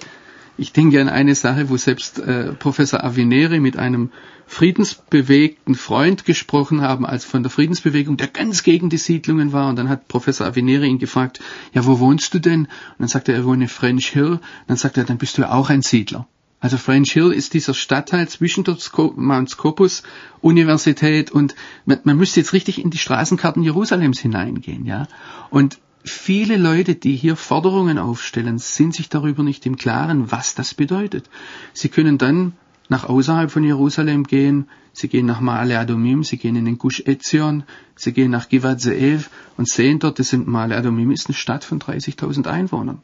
Ich 0.56 0.72
denke 0.72 1.00
an 1.00 1.08
eine 1.08 1.34
Sache, 1.34 1.70
wo 1.70 1.76
selbst 1.76 2.18
äh, 2.18 2.52
Professor 2.52 3.02
Avineri 3.02 3.60
mit 3.60 3.76
einem 3.76 4.10
friedensbewegten 4.46 5.74
Freund 5.74 6.24
gesprochen 6.24 6.80
haben, 6.80 7.06
als 7.06 7.24
von 7.24 7.42
der 7.42 7.50
Friedensbewegung, 7.50 8.16
der 8.16 8.26
ganz 8.26 8.62
gegen 8.62 8.90
die 8.90 8.98
Siedlungen 8.98 9.52
war. 9.52 9.68
Und 9.68 9.76
dann 9.76 9.88
hat 9.88 10.08
Professor 10.08 10.46
Avineri 10.46 10.88
ihn 10.88 10.98
gefragt, 10.98 11.40
ja, 11.72 11.86
wo 11.86 12.00
wohnst 12.00 12.34
du 12.34 12.40
denn? 12.40 12.62
Und 12.62 12.68
dann 12.98 13.08
sagte 13.08 13.32
er, 13.32 13.38
er 13.38 13.44
wohne 13.44 13.64
in 13.64 13.68
French 13.68 14.08
Hill. 14.08 14.32
Und 14.32 14.40
dann 14.66 14.76
sagte 14.76 15.00
er, 15.00 15.04
dann 15.04 15.18
bist 15.18 15.38
du 15.38 15.42
ja 15.42 15.52
auch 15.52 15.70
ein 15.70 15.82
Siedler. 15.82 16.26
Also 16.60 16.76
French 16.76 17.12
Hill 17.12 17.32
ist 17.32 17.54
dieser 17.54 17.72
Stadtteil 17.72 18.28
zwischen 18.28 18.64
der 18.64 18.76
Mount 19.16 19.48
Scopus 19.48 20.02
Universität 20.42 21.30
und 21.30 21.54
man, 21.86 22.00
man 22.04 22.18
müsste 22.18 22.40
jetzt 22.40 22.52
richtig 22.52 22.82
in 22.82 22.90
die 22.90 22.98
Straßenkarten 22.98 23.62
Jerusalems 23.62 24.20
hineingehen, 24.20 24.84
ja. 24.84 25.08
Und 25.48 25.78
viele 26.04 26.56
Leute, 26.56 26.94
die 26.94 27.16
hier 27.16 27.36
Forderungen 27.36 27.98
aufstellen, 27.98 28.58
sind 28.58 28.94
sich 28.94 29.08
darüber 29.08 29.42
nicht 29.42 29.66
im 29.66 29.76
Klaren, 29.76 30.30
was 30.30 30.54
das 30.54 30.74
bedeutet. 30.74 31.28
Sie 31.72 31.88
können 31.88 32.18
dann 32.18 32.54
nach 32.88 33.04
außerhalb 33.04 33.50
von 33.50 33.64
Jerusalem 33.64 34.24
gehen. 34.24 34.68
Sie 34.92 35.08
gehen 35.08 35.26
nach 35.26 35.40
Maale 35.40 35.78
Adumim, 35.78 36.24
sie 36.24 36.36
gehen 36.36 36.56
in 36.56 36.64
den 36.64 36.78
Gush 36.78 37.00
Etzion, 37.00 37.62
sie 37.94 38.12
gehen 38.12 38.30
nach 38.30 38.48
Givat 38.48 38.80
Zeev 38.80 39.30
und 39.56 39.68
sehen 39.68 40.00
dort, 40.00 40.18
das 40.18 40.30
sind 40.30 40.48
Maale 40.48 40.76
Adumim 40.76 41.12
ist 41.12 41.28
eine 41.28 41.36
Stadt 41.36 41.64
von 41.64 41.78
30.000 41.78 42.48
Einwohnern. 42.48 43.00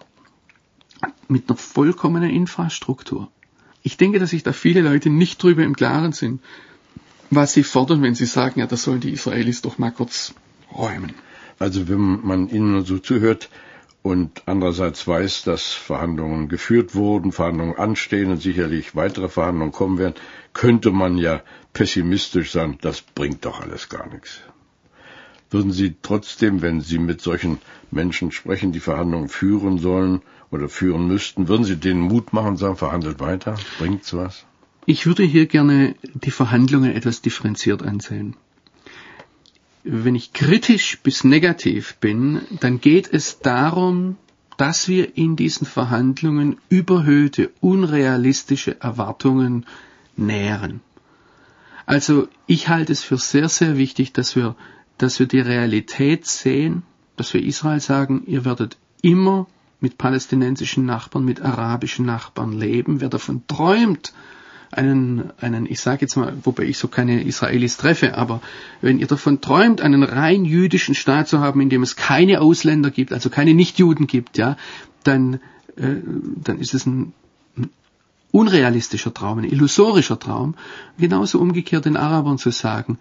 Mit 1.29 1.49
einer 1.49 1.57
vollkommenen 1.57 2.31
Infrastruktur. 2.31 3.31
ich 3.83 3.97
denke, 3.97 4.19
dass 4.19 4.31
sich 4.31 4.43
da 4.43 4.53
viele 4.53 4.81
Leute 4.81 5.11
nicht 5.11 5.41
drüber 5.41 5.63
im 5.63 5.77
Klaren 5.77 6.11
sind, 6.11 6.41
was 7.31 7.53
sie 7.53 7.63
fordern, 7.63 8.03
wenn 8.03 8.17
sie 8.17 8.27
sagen, 8.27 8.59
ja, 8.59 8.67
das 8.67 8.83
sollen 8.83 9.01
die 9.01 9.13
Israelis 9.13 9.63
doch 9.63 9.79
mal 9.79 9.93
kurz 9.93 10.35
räumen. 10.75 11.15
Also 11.59 11.89
wenn 11.89 12.27
man 12.27 12.49
ihnen 12.49 12.85
so 12.85 12.99
zuhört 12.99 13.49
und 14.03 14.43
andererseits 14.47 15.07
weiß, 15.07 15.43
dass 15.45 15.73
Verhandlungen 15.73 16.49
geführt 16.49 16.95
wurden, 16.95 17.33
Verhandlungen 17.33 17.77
anstehen 17.77 18.31
und 18.31 18.43
sicherlich 18.43 18.95
weitere 18.95 19.29
Verhandlungen 19.29 19.73
kommen 19.73 19.99
werden, 19.99 20.15
könnte 20.53 20.91
man 20.91 21.17
ja 21.19 21.43
pessimistisch 21.73 22.53
sagen, 22.53 22.79
das 22.83 23.01
bringt 23.01 23.45
doch 23.45 23.61
alles 23.61 23.89
gar 23.89 24.07
nichts. 24.09 24.41
Würden 25.51 25.73
Sie 25.73 25.97
trotzdem, 26.03 26.61
wenn 26.61 26.81
Sie 26.81 26.99
mit 26.99 27.21
solchen 27.21 27.59
Menschen 27.91 28.33
sprechen, 28.33 28.73
die 28.73 28.81
Verhandlungen 28.81 29.29
führen 29.29 29.79
sollen 29.79 30.23
oder 30.51 30.69
führen 30.69 31.07
müssten, 31.07 31.49
würden 31.49 31.65
Sie 31.65 31.77
denen 31.77 32.01
Mut 32.01 32.33
machen 32.33 32.49
und 32.51 32.57
sagen, 32.59 32.77
verhandelt 32.77 33.21
weiter? 33.21 33.57
Bringt's 33.79 34.13
was? 34.13 34.45
Ich 34.85 35.07
würde 35.07 35.23
hier 35.23 35.47
gerne 35.47 35.95
die 36.15 36.31
Verhandlungen 36.31 36.93
etwas 36.93 37.23
differenziert 37.23 37.83
ansehen 37.83 38.37
wenn 39.87 40.17
ich 40.17 40.33
kritisch 40.33 40.99
bis 41.03 41.23
negativ 41.23 41.97
bin, 41.97 42.41
dann 42.61 42.81
geht 42.81 43.13
es 43.13 43.39
darum, 43.39 44.17
dass 44.57 44.89
wir 44.89 45.17
in 45.17 45.37
diesen 45.37 45.67
Verhandlungen 45.67 46.59
überhöhte, 46.69 47.51
unrealistische 47.61 48.81
Erwartungen 48.81 49.65
nähren. 50.17 50.81
Also 51.85 52.27
ich 52.47 52.69
halte 52.69 52.93
es 52.93 53.05
für 53.05 53.17
sehr, 53.17 53.49
sehr 53.49 53.79
wichtig, 53.79 54.13
dass 54.13 54.35
wir, 54.35 54.57
dass 54.99 55.21
wir 55.21 55.27
die 55.27 55.41
Realität 55.41 56.27
sehen, 56.27 56.83
dass 57.17 57.33
wir 57.33 57.43
Israel 57.43 57.81
sagen, 57.81 58.25
ihr 58.27 58.45
werdet 58.45 58.77
immer 59.03 59.47
mit 59.81 59.99
palästinensischen 59.99 60.85
Nachbarn, 60.85 61.25
mit 61.25 61.43
arabischen 61.43 62.07
Nachbarn 62.07 62.53
leben. 62.53 63.01
Wer 63.01 63.09
davon 63.09 63.47
träumt, 63.47 64.13
einen, 64.77 65.33
einen 65.41 65.67
ich 65.67 65.81
sage 65.81 66.03
jetzt 66.03 66.17
mal, 66.17 66.37
wobei 66.45 66.65
ich 66.65 66.79
so 66.79 66.89
keine 66.89 67.23
Israelis 67.23 67.77
treffe, 67.77 68.17
aber 68.17 68.41
wenn 68.81 68.99
ihr 68.99 69.07
davon 69.07 69.41
träumt, 69.41 69.81
einen 69.81 70.03
rein 70.03 70.45
jüdischen 70.45 70.95
Staat 70.95 71.29
zu 71.29 71.41
haben, 71.41 71.61
in 71.61 71.71
dem 71.71 71.83
es 71.83 71.97
keine 71.97 72.41
Ausländer 72.41 72.91
gibt, 72.91 73.13
also 73.13 73.31
keine 73.31 73.55
Nichtjuden 73.55 74.07
gibt, 74.07 74.39
ja, 74.39 74.57
dann, 75.03 75.35
äh, 75.77 75.97
dann 76.43 76.59
ist 76.59 76.75
es 76.75 76.87
ein, 76.87 77.13
ein 77.57 77.71
unrealistischer 78.33 79.15
Traum, 79.15 79.39
ein 79.39 79.45
illusorischer 79.45 80.19
Traum. 80.19 80.55
Genauso 80.99 81.41
umgekehrt 81.41 81.87
den 81.87 81.97
Arabern 81.97 82.39
zu 82.39 82.51
sagen, 82.51 82.99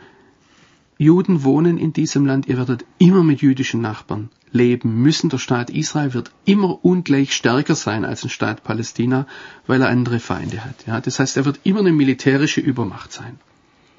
Juden 0.98 1.44
wohnen 1.44 1.78
in 1.78 1.92
diesem 1.92 2.26
Land, 2.26 2.48
ihr 2.48 2.58
werdet 2.58 2.86
immer 3.00 3.24
mit 3.24 3.42
jüdischen 3.42 3.82
Nachbarn 3.82 4.30
leben 4.56 5.00
müssen. 5.04 5.30
Der 5.30 5.38
Staat 5.38 5.70
Israel 5.70 6.16
wird 6.16 6.32
immer 6.46 6.84
ungleich 6.84 7.36
stärker 7.36 7.76
sein 7.76 8.04
als 8.04 8.24
ein 8.24 8.30
Staat 8.30 8.64
Palästina, 8.64 9.28
weil 9.68 9.82
er 9.84 9.90
andere 9.90 10.20
Feinde 10.20 10.66
hat. 10.66 10.88
Ja, 10.88 11.00
das 11.00 11.20
heißt, 11.20 11.38
er 11.38 11.46
wird 11.46 11.60
immer 11.64 11.82
eine 11.82 11.92
militärische 11.92 12.62
Übermacht 12.62 13.12
sein. 13.12 13.38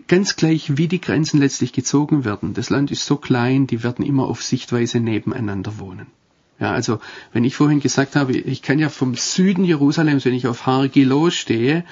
Ganz 0.09 0.35
gleich, 0.35 0.77
wie 0.77 0.89
die 0.89 1.01
Grenzen 1.01 1.39
letztlich 1.39 1.73
gezogen 1.73 2.25
werden. 2.25 2.55
Das 2.55 2.71
Land 2.71 2.91
ist 2.91 3.07
so 3.07 3.17
klein, 3.17 3.67
die 3.69 3.85
werden 3.85 4.05
immer 4.05 4.27
auf 4.27 4.43
Sichtweise 4.43 4.99
nebeneinander 4.99 5.79
wohnen. 5.79 6.07
Ja, 6.59 6.73
also 6.73 7.01
wenn 7.33 7.45
ich 7.45 7.55
vorhin 7.55 7.81
gesagt 7.81 8.17
habe, 8.17 8.33
ich 8.33 8.63
kann 8.63 8.79
ja 8.79 8.89
vom 8.89 9.15
Süden 9.15 9.65
Jerusalems, 9.65 10.25
wenn 10.25 10.33
ich 10.33 10.47
auf 10.47 10.65
Har 10.65 10.89
Gilo 10.89 11.31
stehe, 11.31 11.85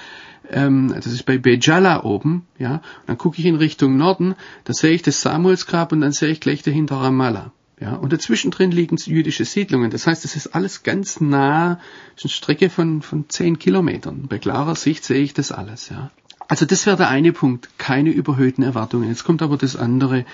ähm, 0.50 0.92
das 0.94 1.06
ist 1.06 1.25
bei 1.25 1.38
Bejala 1.38 2.04
oben, 2.04 2.47
ja, 2.59 2.80
dann 3.06 3.18
gucke 3.18 3.38
ich 3.38 3.47
in 3.47 3.56
Richtung 3.56 3.97
Norden, 3.97 4.35
da 4.64 4.73
sehe 4.73 4.92
ich 4.92 5.02
das 5.02 5.21
Samuelsgrab 5.21 5.92
und 5.92 6.00
dann 6.00 6.12
sehe 6.12 6.30
ich 6.30 6.40
gleich 6.40 6.62
dahinter 6.62 6.97
Ramallah. 6.97 7.52
Ja, 7.84 7.96
und 7.96 8.14
dazwischen 8.14 8.50
drin 8.50 8.70
liegen 8.70 8.96
jüdische 8.96 9.44
Siedlungen. 9.44 9.90
Das 9.90 10.06
heißt, 10.06 10.24
es 10.24 10.36
ist 10.36 10.54
alles 10.54 10.84
ganz 10.84 11.20
nah, 11.20 11.78
ist 12.16 12.24
eine 12.24 12.30
Strecke 12.30 12.70
von, 12.70 13.02
von 13.02 13.28
zehn 13.28 13.58
Kilometern. 13.58 14.26
Bei 14.26 14.38
klarer 14.38 14.74
Sicht 14.74 15.04
sehe 15.04 15.20
ich 15.20 15.34
das 15.34 15.52
alles, 15.52 15.90
ja. 15.90 16.10
Also 16.48 16.64
das 16.64 16.86
wäre 16.86 16.96
der 16.96 17.10
eine 17.10 17.34
Punkt, 17.34 17.68
keine 17.76 18.08
überhöhten 18.08 18.62
Erwartungen. 18.62 19.10
Jetzt 19.10 19.24
kommt 19.24 19.42
aber 19.42 19.58
das 19.58 19.76
andere. 19.76 20.24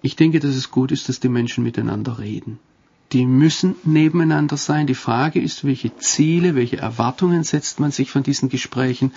Ich 0.00 0.14
denke, 0.14 0.38
dass 0.38 0.54
es 0.54 0.70
gut 0.70 0.92
ist, 0.92 1.08
dass 1.08 1.18
die 1.18 1.28
Menschen 1.28 1.64
miteinander 1.64 2.20
reden. 2.20 2.60
Die 3.10 3.26
müssen 3.26 3.74
nebeneinander 3.82 4.56
sein. 4.56 4.86
Die 4.86 4.94
Frage 4.94 5.40
ist, 5.40 5.64
welche 5.64 5.96
Ziele, 5.96 6.54
welche 6.54 6.76
Erwartungen 6.76 7.42
setzt 7.42 7.80
man 7.80 7.90
sich 7.90 8.12
von 8.12 8.22
diesen 8.22 8.48
Gesprächen 8.48 9.10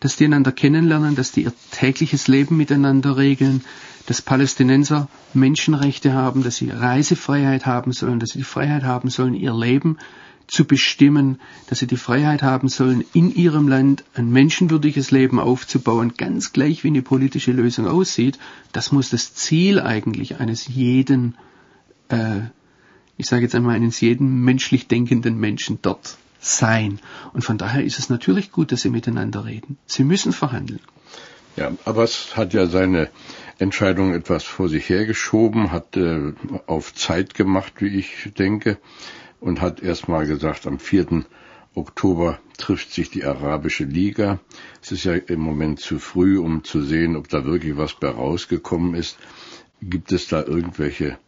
dass 0.00 0.16
die 0.16 0.24
einander 0.24 0.52
kennenlernen, 0.52 1.16
dass 1.16 1.32
die 1.32 1.42
ihr 1.42 1.52
tägliches 1.70 2.28
Leben 2.28 2.56
miteinander 2.56 3.16
regeln, 3.16 3.64
dass 4.06 4.22
Palästinenser 4.22 5.08
Menschenrechte 5.34 6.12
haben, 6.12 6.42
dass 6.42 6.56
sie 6.56 6.70
Reisefreiheit 6.70 7.66
haben 7.66 7.92
sollen, 7.92 8.20
dass 8.20 8.30
sie 8.30 8.38
die 8.38 8.44
Freiheit 8.44 8.84
haben 8.84 9.10
sollen, 9.10 9.34
ihr 9.34 9.54
Leben 9.54 9.98
zu 10.46 10.64
bestimmen, 10.64 11.40
dass 11.68 11.80
sie 11.80 11.86
die 11.86 11.98
Freiheit 11.98 12.42
haben 12.42 12.68
sollen, 12.68 13.04
in 13.12 13.34
ihrem 13.34 13.68
Land 13.68 14.04
ein 14.14 14.30
menschenwürdiges 14.30 15.10
Leben 15.10 15.38
aufzubauen, 15.38 16.14
ganz 16.16 16.52
gleich 16.52 16.84
wie 16.84 16.88
eine 16.88 17.02
politische 17.02 17.52
Lösung 17.52 17.86
aussieht. 17.86 18.38
Das 18.72 18.90
muss 18.90 19.10
das 19.10 19.34
Ziel 19.34 19.78
eigentlich 19.78 20.40
eines 20.40 20.66
jeden, 20.66 21.36
äh, 22.08 22.40
ich 23.18 23.26
sage 23.26 23.42
jetzt 23.42 23.54
einmal, 23.54 23.76
eines 23.76 24.00
jeden 24.00 24.42
menschlich 24.42 24.88
denkenden 24.88 25.38
Menschen 25.38 25.80
dort 25.82 26.16
sein. 26.40 27.00
Und 27.32 27.42
von 27.42 27.58
daher 27.58 27.84
ist 27.84 27.98
es 27.98 28.10
natürlich 28.10 28.52
gut, 28.52 28.72
dass 28.72 28.82
sie 28.82 28.90
miteinander 28.90 29.44
reden. 29.44 29.78
Sie 29.86 30.04
müssen 30.04 30.32
verhandeln. 30.32 30.80
Ja, 31.56 31.72
Abbas 31.84 32.36
hat 32.36 32.54
ja 32.54 32.66
seine 32.66 33.10
Entscheidung 33.58 34.14
etwas 34.14 34.44
vor 34.44 34.68
sich 34.68 34.88
hergeschoben, 34.88 35.72
hat 35.72 35.96
äh, 35.96 36.32
auf 36.66 36.94
Zeit 36.94 37.34
gemacht, 37.34 37.74
wie 37.78 37.98
ich 37.98 38.30
denke, 38.38 38.78
und 39.40 39.60
hat 39.60 39.82
erstmal 39.82 40.26
gesagt, 40.26 40.66
am 40.66 40.78
4. 40.78 41.24
Oktober 41.74 42.38
trifft 42.56 42.92
sich 42.92 43.10
die 43.10 43.24
Arabische 43.24 43.84
Liga. 43.84 44.38
Es 44.82 44.92
ist 44.92 45.04
ja 45.04 45.14
im 45.14 45.40
Moment 45.40 45.80
zu 45.80 45.98
früh, 45.98 46.38
um 46.38 46.64
zu 46.64 46.82
sehen, 46.82 47.16
ob 47.16 47.28
da 47.28 47.44
wirklich 47.44 47.76
was 47.76 47.94
bei 47.94 48.08
rausgekommen 48.08 48.94
ist. 48.94 49.18
Gibt 49.80 50.12
es 50.12 50.28
da 50.28 50.42
irgendwelche 50.42 51.18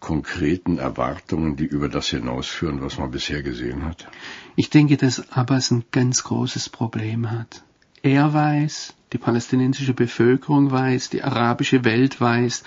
konkreten 0.00 0.78
Erwartungen, 0.78 1.56
die 1.56 1.66
über 1.66 1.88
das 1.88 2.08
hinausführen, 2.08 2.80
was 2.82 2.98
man 2.98 3.10
bisher 3.10 3.42
gesehen 3.42 3.84
hat? 3.84 4.08
Ich 4.56 4.70
denke, 4.70 4.96
dass 4.96 5.30
Abbas 5.30 5.70
ein 5.70 5.84
ganz 5.92 6.24
großes 6.24 6.70
Problem 6.70 7.30
hat. 7.30 7.62
Er 8.02 8.32
weiß, 8.32 8.94
die 9.12 9.18
palästinensische 9.18 9.94
Bevölkerung 9.94 10.70
weiß, 10.70 11.10
die 11.10 11.22
arabische 11.22 11.84
Welt 11.84 12.20
weiß, 12.20 12.64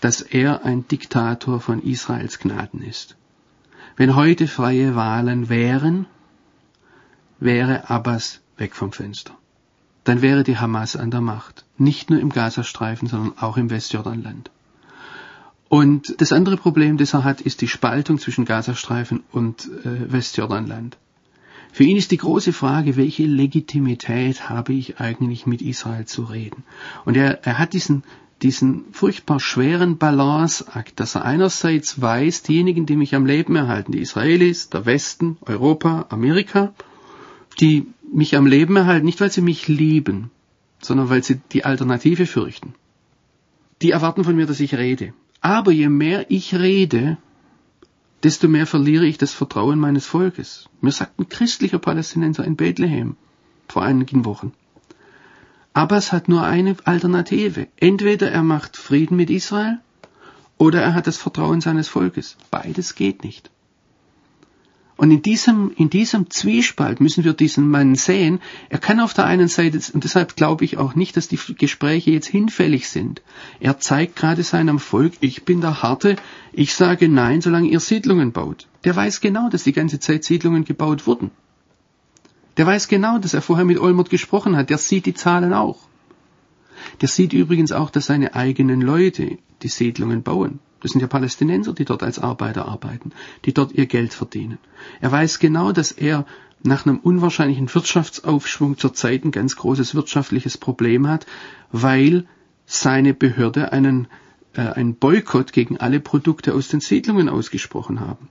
dass 0.00 0.22
er 0.22 0.64
ein 0.64 0.88
Diktator 0.88 1.60
von 1.60 1.82
Israels 1.82 2.38
Gnaden 2.38 2.82
ist. 2.82 3.16
Wenn 3.96 4.16
heute 4.16 4.48
freie 4.48 4.94
Wahlen 4.96 5.50
wären, 5.50 6.06
wäre 7.38 7.90
Abbas 7.90 8.40
weg 8.56 8.74
vom 8.74 8.92
Fenster. 8.92 9.36
Dann 10.04 10.22
wäre 10.22 10.42
die 10.44 10.56
Hamas 10.56 10.96
an 10.96 11.10
der 11.10 11.20
Macht. 11.20 11.66
Nicht 11.76 12.08
nur 12.08 12.20
im 12.20 12.30
Gazastreifen, 12.30 13.08
sondern 13.08 13.36
auch 13.38 13.58
im 13.58 13.68
Westjordanland. 13.68 14.50
Und 15.70 16.20
das 16.20 16.32
andere 16.32 16.56
Problem, 16.56 16.96
das 16.96 17.14
er 17.14 17.22
hat, 17.22 17.40
ist 17.40 17.60
die 17.60 17.68
Spaltung 17.68 18.18
zwischen 18.18 18.44
Gazastreifen 18.44 19.22
und 19.30 19.70
äh, 19.84 20.12
Westjordanland. 20.12 20.98
Für 21.70 21.84
ihn 21.84 21.96
ist 21.96 22.10
die 22.10 22.16
große 22.16 22.52
Frage, 22.52 22.96
welche 22.96 23.22
Legitimität 23.22 24.48
habe 24.50 24.72
ich 24.72 24.98
eigentlich 24.98 25.46
mit 25.46 25.62
Israel 25.62 26.06
zu 26.06 26.24
reden? 26.24 26.64
Und 27.04 27.16
er, 27.16 27.46
er 27.46 27.60
hat 27.60 27.72
diesen, 27.72 28.02
diesen 28.42 28.86
furchtbar 28.90 29.38
schweren 29.38 29.96
Balanceakt, 29.96 30.98
dass 30.98 31.14
er 31.14 31.24
einerseits 31.24 32.00
weiß, 32.00 32.42
diejenigen, 32.42 32.84
die 32.84 32.96
mich 32.96 33.14
am 33.14 33.24
Leben 33.24 33.54
erhalten, 33.54 33.92
die 33.92 34.00
Israelis, 34.00 34.70
der 34.70 34.86
Westen, 34.86 35.36
Europa, 35.42 36.06
Amerika, 36.08 36.74
die 37.60 37.86
mich 38.12 38.36
am 38.36 38.46
Leben 38.46 38.74
erhalten, 38.74 39.06
nicht 39.06 39.20
weil 39.20 39.30
sie 39.30 39.40
mich 39.40 39.68
lieben, 39.68 40.32
sondern 40.82 41.10
weil 41.10 41.22
sie 41.22 41.40
die 41.52 41.64
Alternative 41.64 42.26
fürchten. 42.26 42.74
Die 43.82 43.92
erwarten 43.92 44.24
von 44.24 44.34
mir, 44.34 44.46
dass 44.46 44.58
ich 44.58 44.74
rede. 44.74 45.14
Aber 45.40 45.72
je 45.72 45.88
mehr 45.88 46.30
ich 46.30 46.54
rede, 46.54 47.16
desto 48.22 48.48
mehr 48.48 48.66
verliere 48.66 49.06
ich 49.06 49.18
das 49.18 49.32
Vertrauen 49.32 49.78
meines 49.78 50.06
Volkes. 50.06 50.68
Mir 50.80 50.92
sagt 50.92 51.18
ein 51.18 51.28
christlicher 51.28 51.78
Palästinenser 51.78 52.44
in 52.44 52.56
Bethlehem 52.56 53.16
vor 53.68 53.82
einigen 53.82 54.24
Wochen. 54.24 54.52
Abbas 55.72 56.12
hat 56.12 56.28
nur 56.28 56.42
eine 56.42 56.76
Alternative. 56.84 57.68
Entweder 57.76 58.30
er 58.30 58.42
macht 58.42 58.76
Frieden 58.76 59.16
mit 59.16 59.30
Israel 59.30 59.78
oder 60.58 60.82
er 60.82 60.94
hat 60.94 61.06
das 61.06 61.16
Vertrauen 61.16 61.60
seines 61.60 61.88
Volkes. 61.88 62.36
Beides 62.50 62.94
geht 62.94 63.24
nicht. 63.24 63.50
Und 65.00 65.10
in 65.10 65.22
diesem, 65.22 65.72
in 65.78 65.88
diesem 65.88 66.28
Zwiespalt 66.28 67.00
müssen 67.00 67.24
wir 67.24 67.32
diesen 67.32 67.66
Mann 67.70 67.94
sehen. 67.94 68.38
Er 68.68 68.76
kann 68.76 69.00
auf 69.00 69.14
der 69.14 69.24
einen 69.24 69.48
Seite, 69.48 69.80
und 69.94 70.04
deshalb 70.04 70.36
glaube 70.36 70.66
ich 70.66 70.76
auch 70.76 70.94
nicht, 70.94 71.16
dass 71.16 71.26
die 71.26 71.38
Gespräche 71.56 72.10
jetzt 72.10 72.26
hinfällig 72.26 72.86
sind. 72.86 73.22
Er 73.60 73.78
zeigt 73.78 74.14
gerade 74.14 74.42
seinem 74.42 74.78
Volk, 74.78 75.14
ich 75.20 75.46
bin 75.46 75.62
der 75.62 75.82
Harte, 75.82 76.16
ich 76.52 76.74
sage 76.74 77.08
nein, 77.08 77.40
solange 77.40 77.68
ihr 77.68 77.80
Siedlungen 77.80 78.32
baut. 78.32 78.68
Der 78.84 78.94
weiß 78.94 79.22
genau, 79.22 79.48
dass 79.48 79.64
die 79.64 79.72
ganze 79.72 80.00
Zeit 80.00 80.22
Siedlungen 80.22 80.66
gebaut 80.66 81.06
wurden. 81.06 81.30
Der 82.58 82.66
weiß 82.66 82.86
genau, 82.88 83.16
dass 83.16 83.32
er 83.32 83.40
vorher 83.40 83.64
mit 83.64 83.78
Olmert 83.78 84.10
gesprochen 84.10 84.54
hat. 84.54 84.68
Der 84.68 84.76
sieht 84.76 85.06
die 85.06 85.14
Zahlen 85.14 85.54
auch. 85.54 85.78
Der 87.00 87.08
sieht 87.08 87.32
übrigens 87.32 87.72
auch, 87.72 87.88
dass 87.88 88.04
seine 88.04 88.34
eigenen 88.34 88.82
Leute 88.82 89.38
die 89.62 89.68
Siedlungen 89.68 90.22
bauen. 90.22 90.58
Das 90.80 90.92
sind 90.92 91.00
ja 91.00 91.06
Palästinenser, 91.06 91.72
die 91.72 91.84
dort 91.84 92.02
als 92.02 92.18
Arbeiter 92.18 92.66
arbeiten, 92.66 93.12
die 93.44 93.52
dort 93.52 93.72
ihr 93.72 93.86
Geld 93.86 94.14
verdienen. 94.14 94.58
Er 95.00 95.12
weiß 95.12 95.38
genau, 95.38 95.72
dass 95.72 95.92
er 95.92 96.26
nach 96.62 96.86
einem 96.86 96.98
unwahrscheinlichen 96.98 97.72
Wirtschaftsaufschwung 97.72 98.78
zurzeit 98.78 99.24
ein 99.24 99.30
ganz 99.30 99.56
großes 99.56 99.94
wirtschaftliches 99.94 100.58
Problem 100.58 101.08
hat, 101.08 101.26
weil 101.72 102.26
seine 102.66 103.14
Behörde 103.14 103.72
einen, 103.72 104.08
äh, 104.54 104.60
einen 104.60 104.94
Boykott 104.94 105.52
gegen 105.52 105.78
alle 105.78 106.00
Produkte 106.00 106.54
aus 106.54 106.68
den 106.68 106.80
Siedlungen 106.80 107.28
ausgesprochen 107.28 108.00
haben. 108.00 108.28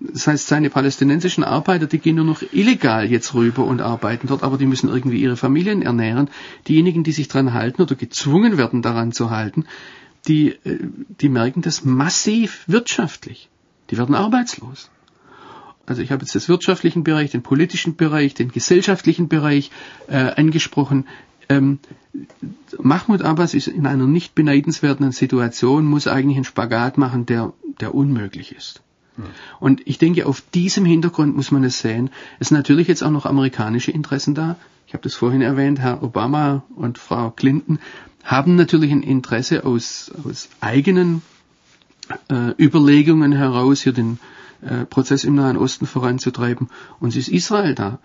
Das 0.00 0.26
heißt, 0.26 0.48
seine 0.48 0.70
palästinensischen 0.70 1.44
Arbeiter, 1.44 1.86
die 1.86 1.98
gehen 1.98 2.16
nur 2.16 2.24
noch 2.24 2.42
illegal 2.52 3.10
jetzt 3.10 3.32
rüber 3.32 3.64
und 3.64 3.80
arbeiten 3.80 4.26
dort, 4.26 4.42
aber 4.42 4.58
die 4.58 4.66
müssen 4.66 4.88
irgendwie 4.88 5.22
ihre 5.22 5.36
Familien 5.36 5.82
ernähren. 5.82 6.28
Diejenigen, 6.68 7.04
die 7.04 7.12
sich 7.12 7.28
daran 7.28 7.54
halten 7.54 7.80
oder 7.80 7.94
gezwungen 7.94 8.58
werden, 8.58 8.82
daran 8.82 9.12
zu 9.12 9.30
halten, 9.30 9.64
die, 10.28 10.50
äh, 10.64 10.78
die 11.20 11.28
merken 11.28 11.62
das 11.62 11.84
massiv 11.84 12.64
wirtschaftlich. 12.66 13.48
Die 13.90 13.98
werden 13.98 14.14
arbeitslos. 14.14 14.90
Also 15.86 16.00
ich 16.00 16.10
habe 16.10 16.22
jetzt 16.22 16.34
das 16.34 16.48
wirtschaftlichen 16.48 17.04
Bereich, 17.04 17.30
den 17.30 17.42
politischen 17.42 17.96
Bereich, 17.96 18.34
den 18.34 18.50
gesellschaftlichen 18.50 19.28
Bereich 19.28 19.70
äh, 20.08 20.16
angesprochen. 20.16 21.06
Ähm, 21.48 21.78
Mahmoud 22.78 23.22
Abbas 23.22 23.52
ist 23.52 23.68
in 23.68 23.86
einer 23.86 24.06
nicht 24.06 24.34
beneidenswerten 24.34 25.12
Situation, 25.12 25.84
muss 25.84 26.06
eigentlich 26.06 26.36
einen 26.36 26.44
Spagat 26.44 26.96
machen, 26.96 27.26
der, 27.26 27.52
der 27.80 27.94
unmöglich 27.94 28.52
ist. 28.52 28.82
Und 29.60 29.82
ich 29.86 29.98
denke, 29.98 30.26
auf 30.26 30.42
diesem 30.52 30.84
Hintergrund 30.84 31.36
muss 31.36 31.50
man 31.50 31.64
es 31.64 31.78
sehen. 31.78 32.10
Es 32.40 32.48
sind 32.48 32.56
natürlich 32.56 32.88
jetzt 32.88 33.02
auch 33.02 33.10
noch 33.10 33.26
amerikanische 33.26 33.90
Interessen 33.90 34.34
da. 34.34 34.56
Ich 34.86 34.92
habe 34.92 35.02
das 35.02 35.14
vorhin 35.14 35.40
erwähnt, 35.40 35.78
Herr 35.78 36.02
Obama 36.02 36.64
und 36.76 36.98
Frau 36.98 37.30
Clinton 37.30 37.78
haben 38.22 38.56
natürlich 38.56 38.90
ein 38.90 39.02
Interesse 39.02 39.64
aus, 39.64 40.10
aus 40.24 40.48
eigenen 40.60 41.22
äh, 42.30 42.52
Überlegungen 42.62 43.32
heraus, 43.32 43.82
hier 43.82 43.92
den 43.92 44.18
äh, 44.62 44.84
Prozess 44.86 45.24
im 45.24 45.34
Nahen 45.34 45.56
Osten 45.56 45.86
voranzutreiben. 45.86 46.70
Und 47.00 47.10
es 47.10 47.16
ist 47.16 47.28
Israel 47.28 47.74
da, 47.74 47.98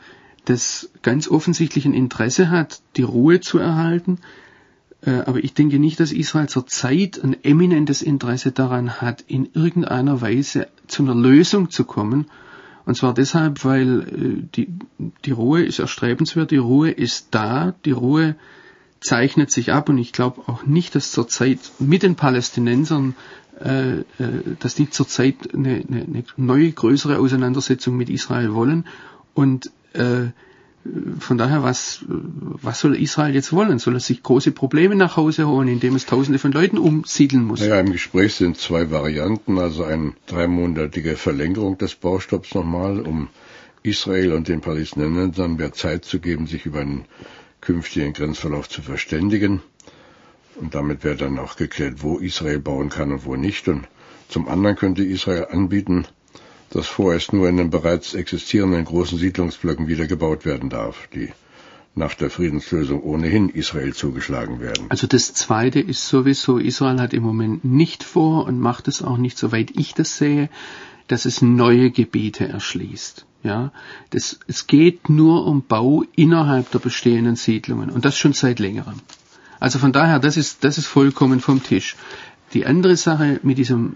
das 0.45 0.89
ganz 1.02 1.28
offensichtlich 1.30 1.86
ein 1.86 1.93
Interesse 1.93 2.50
hat, 2.50 2.82
die 2.98 3.04
Ruhe 3.04 3.39
zu 3.39 3.60
erhalten, 3.60 4.19
aber 5.02 5.42
ich 5.44 5.54
denke 5.54 5.80
nicht, 5.80 6.00
dass 6.00 6.12
Israel 6.12 6.50
zurzeit 6.50 7.24
ein 7.24 7.42
eminentes 7.44 8.02
Interesse 8.02 8.52
daran 8.52 9.02
hat, 9.02 9.24
in 9.28 9.50
irgendeiner 9.54 10.20
Weise 10.20 10.68
zu 10.88 11.04
einer 11.04 11.16
Lösung 11.16 11.70
zu 11.70 11.86
kommen. 11.86 12.26
Und 12.90 12.96
zwar 12.96 13.14
deshalb, 13.14 13.64
weil 13.64 14.02
äh, 14.02 14.48
die, 14.56 14.68
die 15.24 15.32
Ruhe 15.32 15.64
ist 15.64 15.78
erstrebenswert, 15.78 16.50
die 16.50 16.58
Ruhe 16.58 16.90
ist 16.90 17.28
da, 17.32 17.76
die 17.86 17.92
Ruhe 17.92 18.36
zeichnet 19.00 19.52
sich 19.52 19.72
ab 19.72 19.90
und 19.90 20.00
ich 20.00 20.12
glaube 20.12 20.42
auch 20.48 20.66
nicht, 20.66 20.96
dass 20.96 21.12
zurzeit 21.12 21.60
mit 21.78 22.02
den 22.02 22.16
Palästinensern, 22.16 23.16
äh, 23.64 24.00
äh, 24.00 24.04
dass 24.60 24.74
die 24.74 24.90
zurzeit 24.90 25.54
eine, 25.54 25.84
eine, 25.88 26.02
eine 26.02 26.24
neue, 26.36 26.72
größere 26.72 27.20
Auseinandersetzung 27.20 27.96
mit 27.96 28.10
Israel 28.10 28.54
wollen. 28.54 28.86
Und 29.36 29.72
äh, 29.94 30.30
von 31.19 31.38
daher, 31.38 31.63
was, 31.63 32.04
was 32.08 32.80
soll 32.80 32.95
Israel 32.95 33.34
jetzt 33.34 33.52
wollen? 33.52 33.80
Soll 33.80 33.95
es 33.95 34.08
sich 34.08 34.23
große 34.23 34.52
Probleme 34.52 34.95
nach 34.95 35.17
Hause 35.17 35.47
holen, 35.47 35.67
indem 35.67 35.95
es 35.95 36.06
Tausende 36.06 36.39
von 36.39 36.52
Leuten 36.52 36.78
umsiedeln 36.78 37.43
muss? 37.43 37.62
Naja, 37.62 37.80
im 37.80 37.91
Gespräch 37.91 38.36
sind 38.36 38.58
zwei 38.58 38.91
Varianten, 38.91 39.58
also 39.58 39.84
eine 39.84 40.13
dreimonatige 40.28 41.15
Verlängerung 41.15 41.78
des 41.78 41.95
Baustopps 41.95 42.54
nochmal, 42.56 42.99
um 43.02 43.30
Israel 43.84 44.34
und 44.34 44.47
den 44.47 44.62
Palästinensern 44.62 45.56
mehr 45.56 45.73
Zeit 45.73 46.06
zu 46.06 46.19
geben, 46.19 46.47
sich 46.47 46.65
über 46.65 46.82
einen 46.82 47.06
künftigen 47.62 48.13
Grenzverlauf 48.13 48.69
zu 48.69 48.82
verständigen. 48.82 49.62
Und 50.56 50.75
damit 50.75 51.04
wäre 51.04 51.15
dann 51.15 51.39
auch 51.39 51.56
geklärt, 51.56 52.04
wo 52.04 52.17
Israel 52.17 52.60
bauen 52.60 52.89
kann 52.89 53.12
und 53.12 53.25
wo 53.25 53.36
nicht. 53.36 53.67
Und 53.67 53.88
zum 54.28 54.47
anderen 54.47 54.75
könnte 54.75 55.04
Israel 55.04 55.47
anbieten, 55.49 56.06
dass 56.69 56.88
vorerst 56.88 57.34
nur 57.34 57.49
in 57.49 57.58
den 57.58 57.69
bereits 57.69 58.13
existierenden 58.13 58.86
großen 58.86 59.17
Siedlungsblöcken 59.17 59.88
wiedergebaut 59.88 60.45
werden 60.45 60.69
darf, 60.69 61.08
die 61.13 61.29
nach 61.95 62.13
der 62.13 62.29
Friedenslösung 62.29 63.01
ohnehin 63.01 63.49
Israel 63.49 63.93
zugeschlagen 63.93 64.60
werden. 64.60 64.86
Also 64.89 65.08
das 65.08 65.34
Zweite 65.34 65.79
ist 65.79 66.08
sowieso, 66.08 66.58
Israel 66.58 66.99
hat 66.99 67.13
im 67.13 67.23
Moment 67.23 67.65
nicht 67.65 68.03
vor 68.03 68.45
und 68.45 68.60
macht 68.60 68.88
es 68.88 69.01
auch 69.01 69.17
nicht, 69.17 69.38
soweit 69.38 69.71
ich 69.77 69.93
das 69.93 70.17
sehe, 70.17 70.49
dass 71.08 71.25
es 71.25 71.41
neue 71.41 71.91
Gebiete 71.91 72.47
erschließt. 72.47 73.25
Ja, 73.41 73.71
das, 74.10 74.39
es 74.47 74.67
geht 74.67 75.10
nur 75.10 75.47
um 75.47 75.63
Bau 75.63 76.03
innerhalb 76.15 76.71
der 76.71 76.79
bestehenden 76.79 77.36
Siedlungen 77.36 77.89
und 77.89 78.03
das 78.05 78.17
schon 78.17 78.34
seit 78.34 78.60
längerem. 78.60 78.99
Also 79.60 79.79
von 79.79 79.91
daher, 79.91 80.19
das 80.19 80.38
ist, 80.38 80.63
das 80.63 80.77
ist 80.77 80.88
vollkommen 80.88 81.39
vom 81.39 81.63
Tisch. 81.63 81.95
Die 82.53 82.65
andere 82.65 82.95
Sache 82.97 83.39
mit 83.43 83.58
diesem 83.58 83.95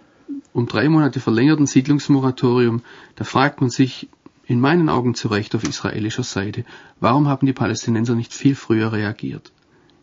um 0.54 0.68
drei 0.68 0.90
Monate 0.90 1.20
verlängerten 1.20 1.66
Siedlungsmoratorium, 1.66 2.82
da 3.16 3.24
fragt 3.24 3.62
man 3.62 3.70
sich 3.70 4.10
in 4.46 4.60
meinen 4.60 4.90
Augen 4.90 5.16
zu 5.16 5.30
Recht 5.30 5.56
auf 5.56 5.64
israelischer 5.64 6.24
Seite, 6.24 6.66
warum 7.00 7.28
haben 7.28 7.46
die 7.46 7.54
Palästinenser 7.54 8.16
nicht 8.16 8.34
viel 8.34 8.56
früher 8.56 8.92
reagiert? 8.92 9.52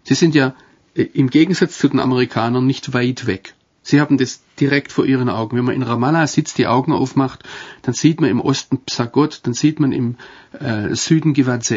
Sie 0.04 0.14
sind 0.14 0.34
ja 0.34 0.54
äh, 0.94 1.02
im 1.02 1.30
Gegensatz 1.30 1.78
zu 1.78 1.88
den 1.88 2.00
Amerikanern 2.00 2.66
nicht 2.66 2.94
weit 2.94 3.26
weg. 3.26 3.54
Sie 3.82 4.00
haben 4.00 4.18
das 4.18 4.42
direkt 4.60 4.92
vor 4.92 5.06
ihren 5.06 5.28
Augen. 5.28 5.56
Wenn 5.56 5.64
man 5.64 5.74
in 5.74 5.82
Ramallah 5.82 6.26
sitzt, 6.26 6.58
die 6.58 6.66
Augen 6.66 6.92
aufmacht, 6.92 7.44
dann 7.82 7.94
sieht 7.94 8.20
man 8.20 8.30
im 8.30 8.40
Osten 8.40 8.78
Psagot, 8.84 9.40
dann 9.44 9.54
sieht 9.54 9.80
man 9.80 9.92
im 9.92 10.16
äh, 10.58 10.94
Süden 10.94 11.32
Givat 11.32 11.70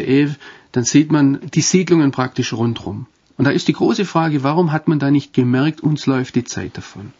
dann 0.72 0.84
sieht 0.84 1.10
man 1.10 1.40
die 1.54 1.60
Siedlungen 1.60 2.10
praktisch 2.10 2.52
rundrum. 2.52 3.06
Und 3.36 3.46
da 3.46 3.50
ist 3.50 3.68
die 3.68 3.72
große 3.72 4.04
Frage, 4.04 4.42
warum 4.42 4.70
hat 4.70 4.86
man 4.86 4.98
da 4.98 5.10
nicht 5.10 5.32
gemerkt, 5.32 5.80
uns 5.80 6.06
läuft 6.06 6.34
die 6.34 6.44
Zeit 6.44 6.76
davon? 6.76 7.12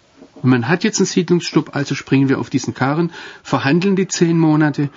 Und 0.43 0.51
man 0.51 0.69
hat 0.69 0.85
jetzt 0.85 0.99
einen 0.99 1.07
Siedlungsstopp, 1.07 1.75
also 1.75 1.95
springen 1.95 2.29
wir 2.29 2.39
auf 2.39 2.51
diesen 2.51 2.75
Karren, 2.75 3.11
verhandeln 3.43 3.97
die 3.97 4.09
zehn 4.09 4.39
Monate 4.39 4.91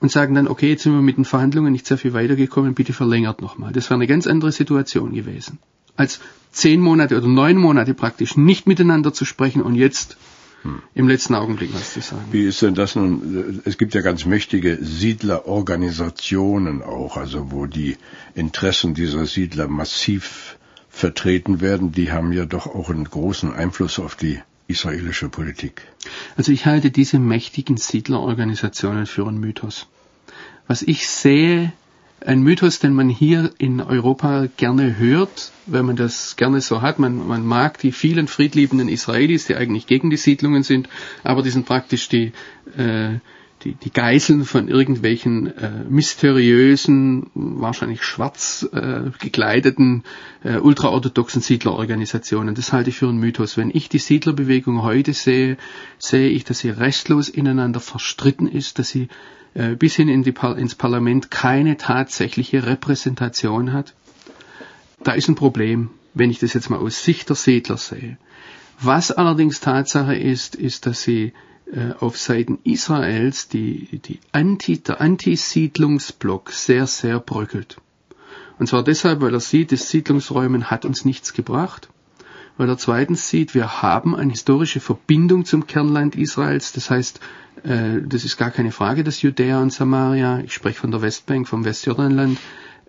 und 0.00 0.10
sagen 0.10 0.34
dann, 0.34 0.48
okay, 0.48 0.70
jetzt 0.70 0.82
sind 0.82 0.94
wir 0.94 1.00
mit 1.00 1.16
den 1.16 1.24
Verhandlungen 1.24 1.72
nicht 1.72 1.86
sehr 1.86 1.96
viel 1.96 2.12
weitergekommen, 2.12 2.74
bitte 2.74 2.92
verlängert 2.92 3.40
nochmal. 3.40 3.72
Das 3.72 3.86
wäre 3.86 3.94
eine 3.94 4.08
ganz 4.08 4.26
andere 4.26 4.50
Situation 4.50 5.14
gewesen. 5.14 5.60
Als 5.96 6.18
zehn 6.50 6.80
Monate 6.80 7.16
oder 7.16 7.28
neun 7.28 7.56
Monate 7.56 7.94
praktisch 7.94 8.36
nicht 8.36 8.66
miteinander 8.66 9.12
zu 9.12 9.24
sprechen 9.24 9.62
und 9.62 9.76
jetzt 9.76 10.16
hm. 10.62 10.82
im 10.94 11.06
letzten 11.06 11.36
Augenblick 11.36 11.72
was 11.72 11.92
zu 11.92 12.00
sagen. 12.00 12.24
Wie 12.32 12.44
ist 12.44 12.60
denn 12.62 12.74
das 12.74 12.96
nun? 12.96 13.62
Es 13.64 13.78
gibt 13.78 13.94
ja 13.94 14.00
ganz 14.00 14.26
mächtige 14.26 14.76
Siedlerorganisationen 14.80 16.82
auch, 16.82 17.16
also 17.16 17.52
wo 17.52 17.66
die 17.66 17.96
Interessen 18.34 18.94
dieser 18.94 19.26
Siedler 19.26 19.68
massiv 19.68 20.58
vertreten 20.88 21.60
werden. 21.60 21.92
Die 21.92 22.10
haben 22.10 22.32
ja 22.32 22.44
doch 22.44 22.66
auch 22.66 22.90
einen 22.90 23.04
großen 23.04 23.52
Einfluss 23.52 24.00
auf 24.00 24.16
die 24.16 24.40
israelische 24.68 25.28
Politik? 25.28 25.82
Also 26.36 26.52
ich 26.52 26.66
halte 26.66 26.90
diese 26.90 27.18
mächtigen 27.18 27.76
Siedlerorganisationen 27.76 29.06
für 29.06 29.26
einen 29.26 29.38
Mythos. 29.38 29.86
Was 30.66 30.82
ich 30.82 31.08
sehe, 31.08 31.72
ein 32.26 32.42
Mythos, 32.42 32.78
den 32.78 32.94
man 32.94 33.08
hier 33.08 33.50
in 33.58 33.80
Europa 33.80 34.46
gerne 34.56 34.96
hört, 34.96 35.52
wenn 35.66 35.86
man 35.86 35.96
das 35.96 36.36
gerne 36.36 36.60
so 36.60 36.82
hat. 36.82 36.98
Man, 36.98 37.26
man 37.26 37.44
mag 37.44 37.78
die 37.78 37.92
vielen 37.92 38.28
friedliebenden 38.28 38.88
Israelis, 38.88 39.46
die 39.46 39.56
eigentlich 39.56 39.86
gegen 39.86 40.10
die 40.10 40.16
Siedlungen 40.16 40.62
sind, 40.62 40.88
aber 41.24 41.42
die 41.42 41.50
sind 41.50 41.66
praktisch 41.66 42.08
die, 42.08 42.32
äh, 42.76 43.18
die, 43.64 43.74
die 43.74 43.92
Geiseln 43.92 44.44
von 44.44 44.68
irgendwelchen 44.68 45.46
äh, 45.56 45.84
mysteriösen, 45.88 47.30
wahrscheinlich 47.34 48.02
schwarz 48.02 48.68
äh, 48.72 49.10
gekleideten, 49.18 50.04
äh, 50.42 50.56
ultraorthodoxen 50.56 51.40
Siedlerorganisationen. 51.40 52.54
Das 52.54 52.72
halte 52.72 52.90
ich 52.90 52.96
für 52.96 53.08
einen 53.08 53.18
Mythos. 53.18 53.56
Wenn 53.56 53.70
ich 53.72 53.88
die 53.88 53.98
Siedlerbewegung 53.98 54.82
heute 54.82 55.12
sehe, 55.12 55.56
sehe 55.98 56.28
ich, 56.28 56.44
dass 56.44 56.60
sie 56.60 56.70
restlos 56.70 57.28
ineinander 57.28 57.80
verstritten 57.80 58.48
ist, 58.48 58.78
dass 58.78 58.88
sie 58.88 59.08
äh, 59.54 59.76
bis 59.76 59.94
hin 59.94 60.08
in 60.08 60.22
die, 60.22 60.34
ins 60.56 60.74
Parlament 60.74 61.30
keine 61.30 61.76
tatsächliche 61.76 62.66
Repräsentation 62.66 63.72
hat. 63.72 63.94
Da 65.02 65.12
ist 65.12 65.28
ein 65.28 65.34
Problem, 65.34 65.90
wenn 66.14 66.30
ich 66.30 66.38
das 66.38 66.54
jetzt 66.54 66.70
mal 66.70 66.78
aus 66.78 67.04
Sicht 67.04 67.28
der 67.28 67.36
Siedler 67.36 67.76
sehe. 67.76 68.18
Was 68.80 69.12
allerdings 69.12 69.60
Tatsache 69.60 70.16
ist, 70.16 70.56
ist, 70.56 70.86
dass 70.86 71.02
sie 71.02 71.32
auf 72.00 72.18
Seiten 72.18 72.58
Israels 72.64 73.48
die, 73.48 73.98
die 73.98 74.20
Anti, 74.32 74.78
der 74.78 75.00
Antisiedlungsblock 75.00 76.50
sehr, 76.50 76.86
sehr 76.86 77.18
bröckelt. 77.18 77.78
Und 78.58 78.66
zwar 78.66 78.84
deshalb, 78.84 79.20
weil 79.20 79.34
er 79.34 79.40
sieht, 79.40 79.72
das 79.72 79.88
Siedlungsräumen 79.88 80.70
hat 80.70 80.84
uns 80.84 81.04
nichts 81.04 81.32
gebracht, 81.32 81.88
weil 82.56 82.68
er 82.68 82.78
zweitens 82.78 83.28
sieht, 83.28 83.54
wir 83.54 83.82
haben 83.82 84.14
eine 84.14 84.32
historische 84.32 84.80
Verbindung 84.80 85.44
zum 85.44 85.66
Kernland 85.66 86.14
Israels, 86.14 86.72
das 86.72 86.90
heißt, 86.90 87.20
äh, 87.64 88.00
das 88.06 88.24
ist 88.24 88.36
gar 88.36 88.50
keine 88.50 88.72
Frage, 88.72 89.04
dass 89.04 89.22
Judäa 89.22 89.60
und 89.60 89.72
Samaria, 89.72 90.40
ich 90.40 90.52
spreche 90.52 90.78
von 90.78 90.90
der 90.90 91.02
Westbank, 91.02 91.48
vom 91.48 91.64
Westjordanland, 91.64 92.38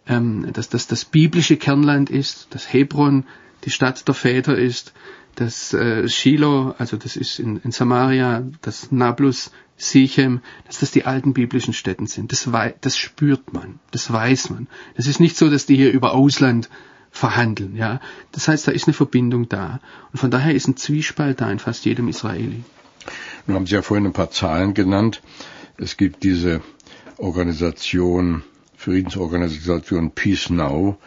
ähm, 0.07 0.51
dass 0.53 0.69
das 0.69 0.87
das 0.87 1.05
biblische 1.05 1.57
Kernland 1.57 2.09
ist, 2.09 2.47
dass 2.51 2.71
Hebron 2.71 3.25
die 3.63 3.71
Stadt 3.71 4.07
der 4.07 4.13
Väter 4.13 4.57
ist, 4.57 4.93
dass 5.35 5.73
äh, 5.73 6.07
Shiloh, 6.07 6.75
also 6.77 6.97
das 6.97 7.15
ist 7.15 7.39
in, 7.39 7.57
in 7.57 7.71
Samaria, 7.71 8.43
das 8.61 8.91
Nablus, 8.91 9.51
Sichem, 9.75 10.41
dass 10.67 10.79
das 10.79 10.91
die 10.91 11.05
alten 11.05 11.33
biblischen 11.33 11.73
Städten 11.73 12.07
sind. 12.07 12.31
Das, 12.31 12.47
das 12.81 12.97
spürt 12.97 13.53
man, 13.53 13.79
das 13.91 14.11
weiß 14.11 14.51
man. 14.51 14.67
Das 14.95 15.07
ist 15.07 15.19
nicht 15.19 15.35
so, 15.35 15.49
dass 15.49 15.65
die 15.65 15.75
hier 15.75 15.91
über 15.91 16.13
Ausland 16.13 16.69
verhandeln. 17.11 17.75
Ja, 17.75 17.99
das 18.31 18.47
heißt, 18.47 18.67
da 18.67 18.71
ist 18.71 18.87
eine 18.87 18.93
Verbindung 18.93 19.49
da 19.49 19.79
und 20.11 20.19
von 20.19 20.31
daher 20.31 20.53
ist 20.53 20.67
ein 20.67 20.77
Zwiespalt 20.77 21.41
da 21.41 21.51
in 21.51 21.59
fast 21.59 21.85
jedem 21.85 22.07
Israeli. 22.07 22.63
Nun 23.45 23.55
haben 23.55 23.65
Sie 23.65 23.75
ja 23.75 23.81
vorhin 23.81 24.05
ein 24.05 24.13
paar 24.13 24.31
Zahlen 24.31 24.73
genannt. 24.73 25.21
Es 25.77 25.97
gibt 25.97 26.23
diese 26.23 26.61
Organisation, 27.17 28.43
Friedensorganisation 28.77 30.11
Peace 30.11 30.49
Now, 30.49 30.97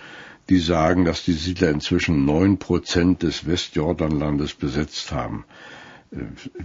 die 0.48 0.58
sagen, 0.58 1.04
dass 1.04 1.24
die 1.24 1.32
Siedler 1.32 1.70
inzwischen 1.70 2.24
neun 2.24 2.58
Prozent 2.58 3.22
des 3.22 3.46
Westjordanlandes 3.46 4.54
besetzt 4.54 5.12
haben. 5.12 5.44
Äh, 6.12 6.18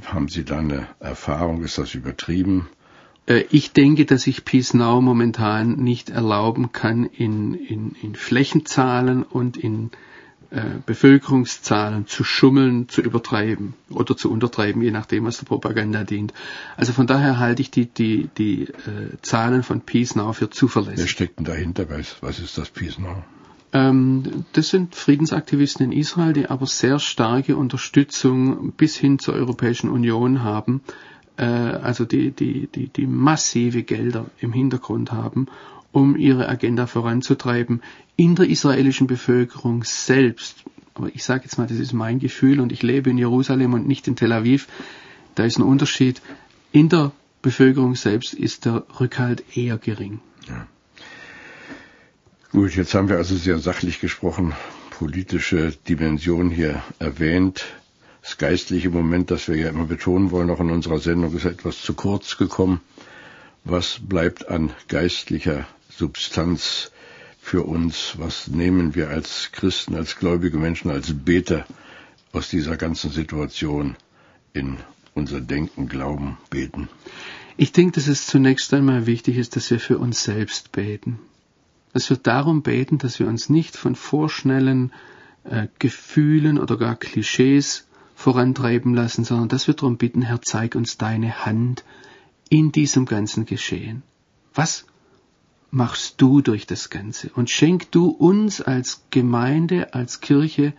haben 0.06 0.28
Sie 0.28 0.44
da 0.44 0.60
eine 0.60 0.88
Erfahrung? 1.00 1.64
Ist 1.64 1.78
das 1.78 1.96
übertrieben? 1.96 2.70
Äh, 3.26 3.46
ich 3.50 3.72
denke, 3.74 4.06
dass 4.06 4.28
ich 4.28 4.46
Peace 4.46 4.74
Now 4.74 5.02
momentan 5.02 5.78
nicht 5.78 6.10
erlauben 6.10 6.72
kann, 6.72 7.06
in, 7.06 7.54
in, 7.54 7.96
in 8.02 8.16
Flächenzahlen 8.16 9.24
und 9.24 9.58
in 9.58 9.92
äh, 10.52 10.62
Bevölkerungszahlen 10.86 12.08
zu 12.08 12.24
schummeln, 12.24 12.90
zu 12.90 13.02
übertreiben 13.02 13.74
oder 13.90 14.18
zu 14.18 14.30
untertreiben, 14.30 14.82
je 14.82 14.92
nachdem, 14.92 15.26
was 15.26 15.38
der 15.38 15.46
Propaganda 15.46 16.04
dient. 16.04 16.34
Also 16.78 16.94
von 16.94 17.08
daher 17.08 17.40
halte 17.40 17.62
ich 17.62 17.72
die, 17.72 17.86
die, 17.86 18.30
die 18.38 18.64
äh, 18.64 19.18
Zahlen 19.22 19.64
von 19.64 19.82
Peace 19.82 20.16
Now 20.16 20.34
für 20.34 20.50
zuverlässig. 20.50 21.00
Wer 21.00 21.08
steckt 21.08 21.40
denn 21.40 21.46
dahinter? 21.46 21.88
Was 22.22 22.40
ist 22.40 22.58
das 22.58 22.70
Peace 22.70 23.00
Now? 23.00 23.24
Ähm, 23.74 24.46
das 24.54 24.70
sind 24.70 24.96
Friedensaktivisten 24.96 25.92
in 25.92 25.98
Israel, 25.98 26.34
die 26.34 26.48
aber 26.48 26.66
sehr 26.66 27.00
starke 27.00 27.56
Unterstützung 27.56 28.74
bis 28.74 28.98
hin 28.98 29.20
zur 29.20 29.36
Europäischen 29.36 29.90
Union 29.90 30.44
haben, 30.44 30.82
äh, 31.38 31.46
also 31.46 32.06
die, 32.06 32.32
die, 32.32 32.68
die, 32.68 32.88
die 32.88 33.08
massive 33.08 33.84
Gelder 33.84 34.26
im 34.40 34.52
Hintergrund 34.52 35.12
haben, 35.12 35.48
um 35.92 36.18
ihre 36.18 36.50
Agenda 36.50 36.86
voranzutreiben 36.86 37.82
in 38.16 38.36
der 38.36 38.50
israelischen 38.50 39.08
Bevölkerung 39.08 39.84
selbst. 39.84 40.64
Aber 40.94 41.10
ich 41.14 41.24
sage 41.24 41.44
jetzt 41.44 41.58
mal, 41.58 41.68
das 41.68 41.80
ist 41.80 41.94
mein 41.94 42.20
Gefühl 42.20 42.60
und 42.60 42.72
ich 42.72 42.84
lebe 42.84 43.10
in 43.10 43.18
Jerusalem 43.18 43.74
und 43.74 43.88
nicht 43.88 44.08
in 44.08 44.16
Tel 44.16 44.34
Aviv. 44.34 44.68
Da 45.36 45.46
ist 45.46 45.58
ein 45.58 45.64
Unterschied. 45.64 46.22
In 46.74 46.90
der 46.90 47.12
Bevölkerung 47.42 47.96
selbst 47.96 48.34
ist 48.34 48.66
der 48.66 48.84
Rückhalt 49.00 49.44
eher 49.56 49.78
gering. 49.78 50.20
Gut, 52.52 52.76
jetzt 52.76 52.94
haben 52.96 53.08
wir 53.08 53.16
also 53.16 53.38
sehr 53.38 53.60
sachlich 53.60 54.02
gesprochen, 54.02 54.54
politische 54.90 55.72
Dimension 55.88 56.50
hier 56.52 56.84
erwähnt. 57.00 57.64
Das 58.22 58.38
geistliche 58.38 58.90
Moment, 58.90 59.32
das 59.32 59.48
wir 59.48 59.56
ja 59.56 59.70
immer 59.70 59.86
betonen 59.86 60.32
wollen, 60.32 60.50
auch 60.50 60.60
in 60.60 60.70
unserer 60.70 61.00
Sendung, 61.00 61.34
ist 61.34 61.46
etwas 61.46 61.82
zu 61.82 61.94
kurz 61.94 62.36
gekommen. 62.36 62.82
Was 63.64 64.00
bleibt 64.02 64.50
an 64.50 64.74
geistlicher 64.90 65.66
Substanz 65.90 66.92
für 67.42 67.64
uns? 67.64 68.16
Was 68.18 68.50
nehmen 68.50 68.96
wir 68.96 69.10
als 69.10 69.52
Christen, 69.54 69.96
als 69.96 70.18
gläubige 70.18 70.58
Menschen, 70.58 70.92
als 70.92 71.14
Beter 71.24 71.66
aus 72.34 72.50
dieser 72.50 72.76
ganzen 72.76 73.12
Situation 73.12 73.96
in 74.52 74.76
unser 75.14 75.40
Denken, 75.40 75.88
Glauben, 75.88 76.38
Beten? 76.50 76.90
Ich 77.56 77.72
denke, 77.72 77.94
dass 77.94 78.08
es 78.08 78.28
zunächst 78.28 78.74
einmal 78.74 79.06
wichtig 79.06 79.38
ist, 79.38 79.56
dass 79.56 79.72
wir 79.72 79.80
für 79.80 80.00
uns 80.00 80.22
selbst 80.22 80.74
beten 80.74 81.18
dass 81.94 82.10
wir 82.10 82.18
darum 82.18 82.62
beten, 82.62 82.98
dass 82.98 83.20
wir 83.20 83.28
uns 83.28 83.50
nicht 83.50 83.76
von 83.76 83.96
vorschnellen 83.96 84.92
äh, 85.44 85.68
Gefühlen 85.80 86.60
oder 86.60 86.78
gar 86.78 86.96
Klischees 86.96 87.88
vorantreiben 88.16 88.94
lassen, 88.94 89.24
sondern 89.24 89.50
dass 89.50 89.68
wir 89.68 89.74
darum 89.74 89.98
bitten, 89.98 90.22
Herr, 90.22 90.42
zeig 90.42 90.76
uns 90.76 90.98
deine 90.98 91.46
Hand 91.46 91.84
in 92.50 92.72
diesem 92.72 93.06
ganzen 93.06 93.46
Geschehen. 93.46 94.04
Was 94.54 94.86
machst 95.72 96.22
du 96.22 96.42
durch 96.42 96.68
das 96.68 96.90
Ganze? 96.90 97.32
Und 97.34 97.50
schenk 97.50 97.92
du 97.92 98.10
uns 98.10 98.62
als 98.62 99.06
Gemeinde, 99.10 99.94
als 99.94 100.22
Kirche, 100.22 100.74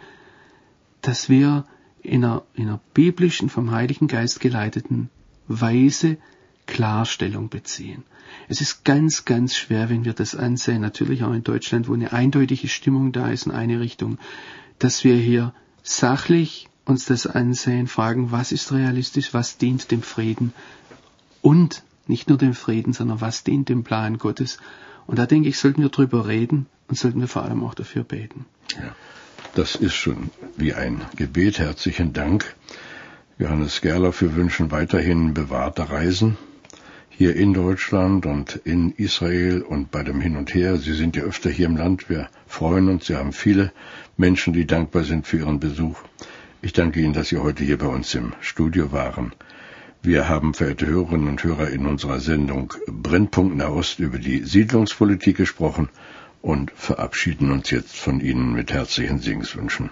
dass 1.00 1.28
wir 1.28 1.64
in 2.02 2.24
einer, 2.24 2.42
in 2.54 2.68
einer 2.68 2.80
biblischen, 2.94 3.48
vom 3.48 3.70
Heiligen 3.70 4.06
Geist 4.06 4.40
geleiteten 4.40 5.08
Weise 5.48 6.18
Klarstellung 6.72 7.50
beziehen. 7.50 8.02
Es 8.48 8.62
ist 8.62 8.86
ganz, 8.86 9.26
ganz 9.26 9.54
schwer, 9.54 9.90
wenn 9.90 10.06
wir 10.06 10.14
das 10.14 10.34
ansehen, 10.34 10.80
natürlich 10.80 11.22
auch 11.22 11.34
in 11.34 11.44
Deutschland, 11.44 11.86
wo 11.86 11.92
eine 11.92 12.14
eindeutige 12.14 12.66
Stimmung 12.66 13.12
da 13.12 13.30
ist 13.30 13.44
in 13.44 13.52
eine 13.52 13.78
Richtung, 13.78 14.18
dass 14.78 15.04
wir 15.04 15.14
hier 15.14 15.52
sachlich 15.82 16.70
uns 16.86 17.04
das 17.04 17.26
ansehen, 17.26 17.88
fragen, 17.88 18.32
was 18.32 18.52
ist 18.52 18.72
realistisch, 18.72 19.34
was 19.34 19.58
dient 19.58 19.90
dem 19.90 20.00
Frieden 20.00 20.54
und 21.42 21.82
nicht 22.06 22.30
nur 22.30 22.38
dem 22.38 22.54
Frieden, 22.54 22.94
sondern 22.94 23.20
was 23.20 23.44
dient 23.44 23.68
dem 23.68 23.84
Plan 23.84 24.16
Gottes. 24.16 24.56
Und 25.06 25.18
da 25.18 25.26
denke 25.26 25.50
ich, 25.50 25.58
sollten 25.58 25.82
wir 25.82 25.90
drüber 25.90 26.26
reden 26.26 26.66
und 26.88 26.96
sollten 26.96 27.20
wir 27.20 27.28
vor 27.28 27.42
allem 27.42 27.62
auch 27.62 27.74
dafür 27.74 28.02
beten. 28.02 28.46
Ja, 28.70 28.96
das 29.54 29.76
ist 29.76 29.94
schon 29.94 30.30
wie 30.56 30.72
ein 30.72 31.02
Gebet. 31.16 31.58
Herzlichen 31.58 32.14
Dank. 32.14 32.56
Johannes 33.38 33.82
Gerler, 33.82 34.18
wir 34.18 34.34
wünschen 34.34 34.70
weiterhin 34.70 35.34
bewahrte 35.34 35.90
Reisen 35.90 36.38
hier 37.16 37.36
in 37.36 37.52
Deutschland 37.52 38.26
und 38.26 38.56
in 38.64 38.92
Israel 38.92 39.62
und 39.62 39.90
bei 39.90 40.02
dem 40.02 40.20
Hin 40.20 40.36
und 40.36 40.54
Her. 40.54 40.76
Sie 40.76 40.94
sind 40.94 41.14
ja 41.14 41.22
öfter 41.22 41.50
hier 41.50 41.66
im 41.66 41.76
Land. 41.76 42.08
Wir 42.08 42.28
freuen 42.46 42.88
uns. 42.88 43.06
Sie 43.06 43.16
haben 43.16 43.32
viele 43.32 43.72
Menschen, 44.16 44.52
die 44.52 44.66
dankbar 44.66 45.04
sind 45.04 45.26
für 45.26 45.38
Ihren 45.38 45.60
Besuch. 45.60 46.00
Ich 46.62 46.72
danke 46.72 47.00
Ihnen, 47.00 47.12
dass 47.12 47.28
Sie 47.28 47.38
heute 47.38 47.64
hier 47.64 47.78
bei 47.78 47.86
uns 47.86 48.14
im 48.14 48.32
Studio 48.40 48.92
waren. 48.92 49.32
Wir 50.02 50.28
haben, 50.28 50.52
verehrte 50.52 50.86
Hörerinnen 50.86 51.28
und 51.28 51.44
Hörer, 51.44 51.70
in 51.70 51.86
unserer 51.86 52.18
Sendung 52.18 52.74
Brennpunkt 52.88 53.56
Nahost 53.56 54.00
über 54.00 54.18
die 54.18 54.42
Siedlungspolitik 54.42 55.36
gesprochen 55.36 55.90
und 56.40 56.72
verabschieden 56.72 57.52
uns 57.52 57.70
jetzt 57.70 57.96
von 57.96 58.20
Ihnen 58.20 58.52
mit 58.52 58.72
herzlichen 58.72 59.20
Singenswünschen. 59.20 59.90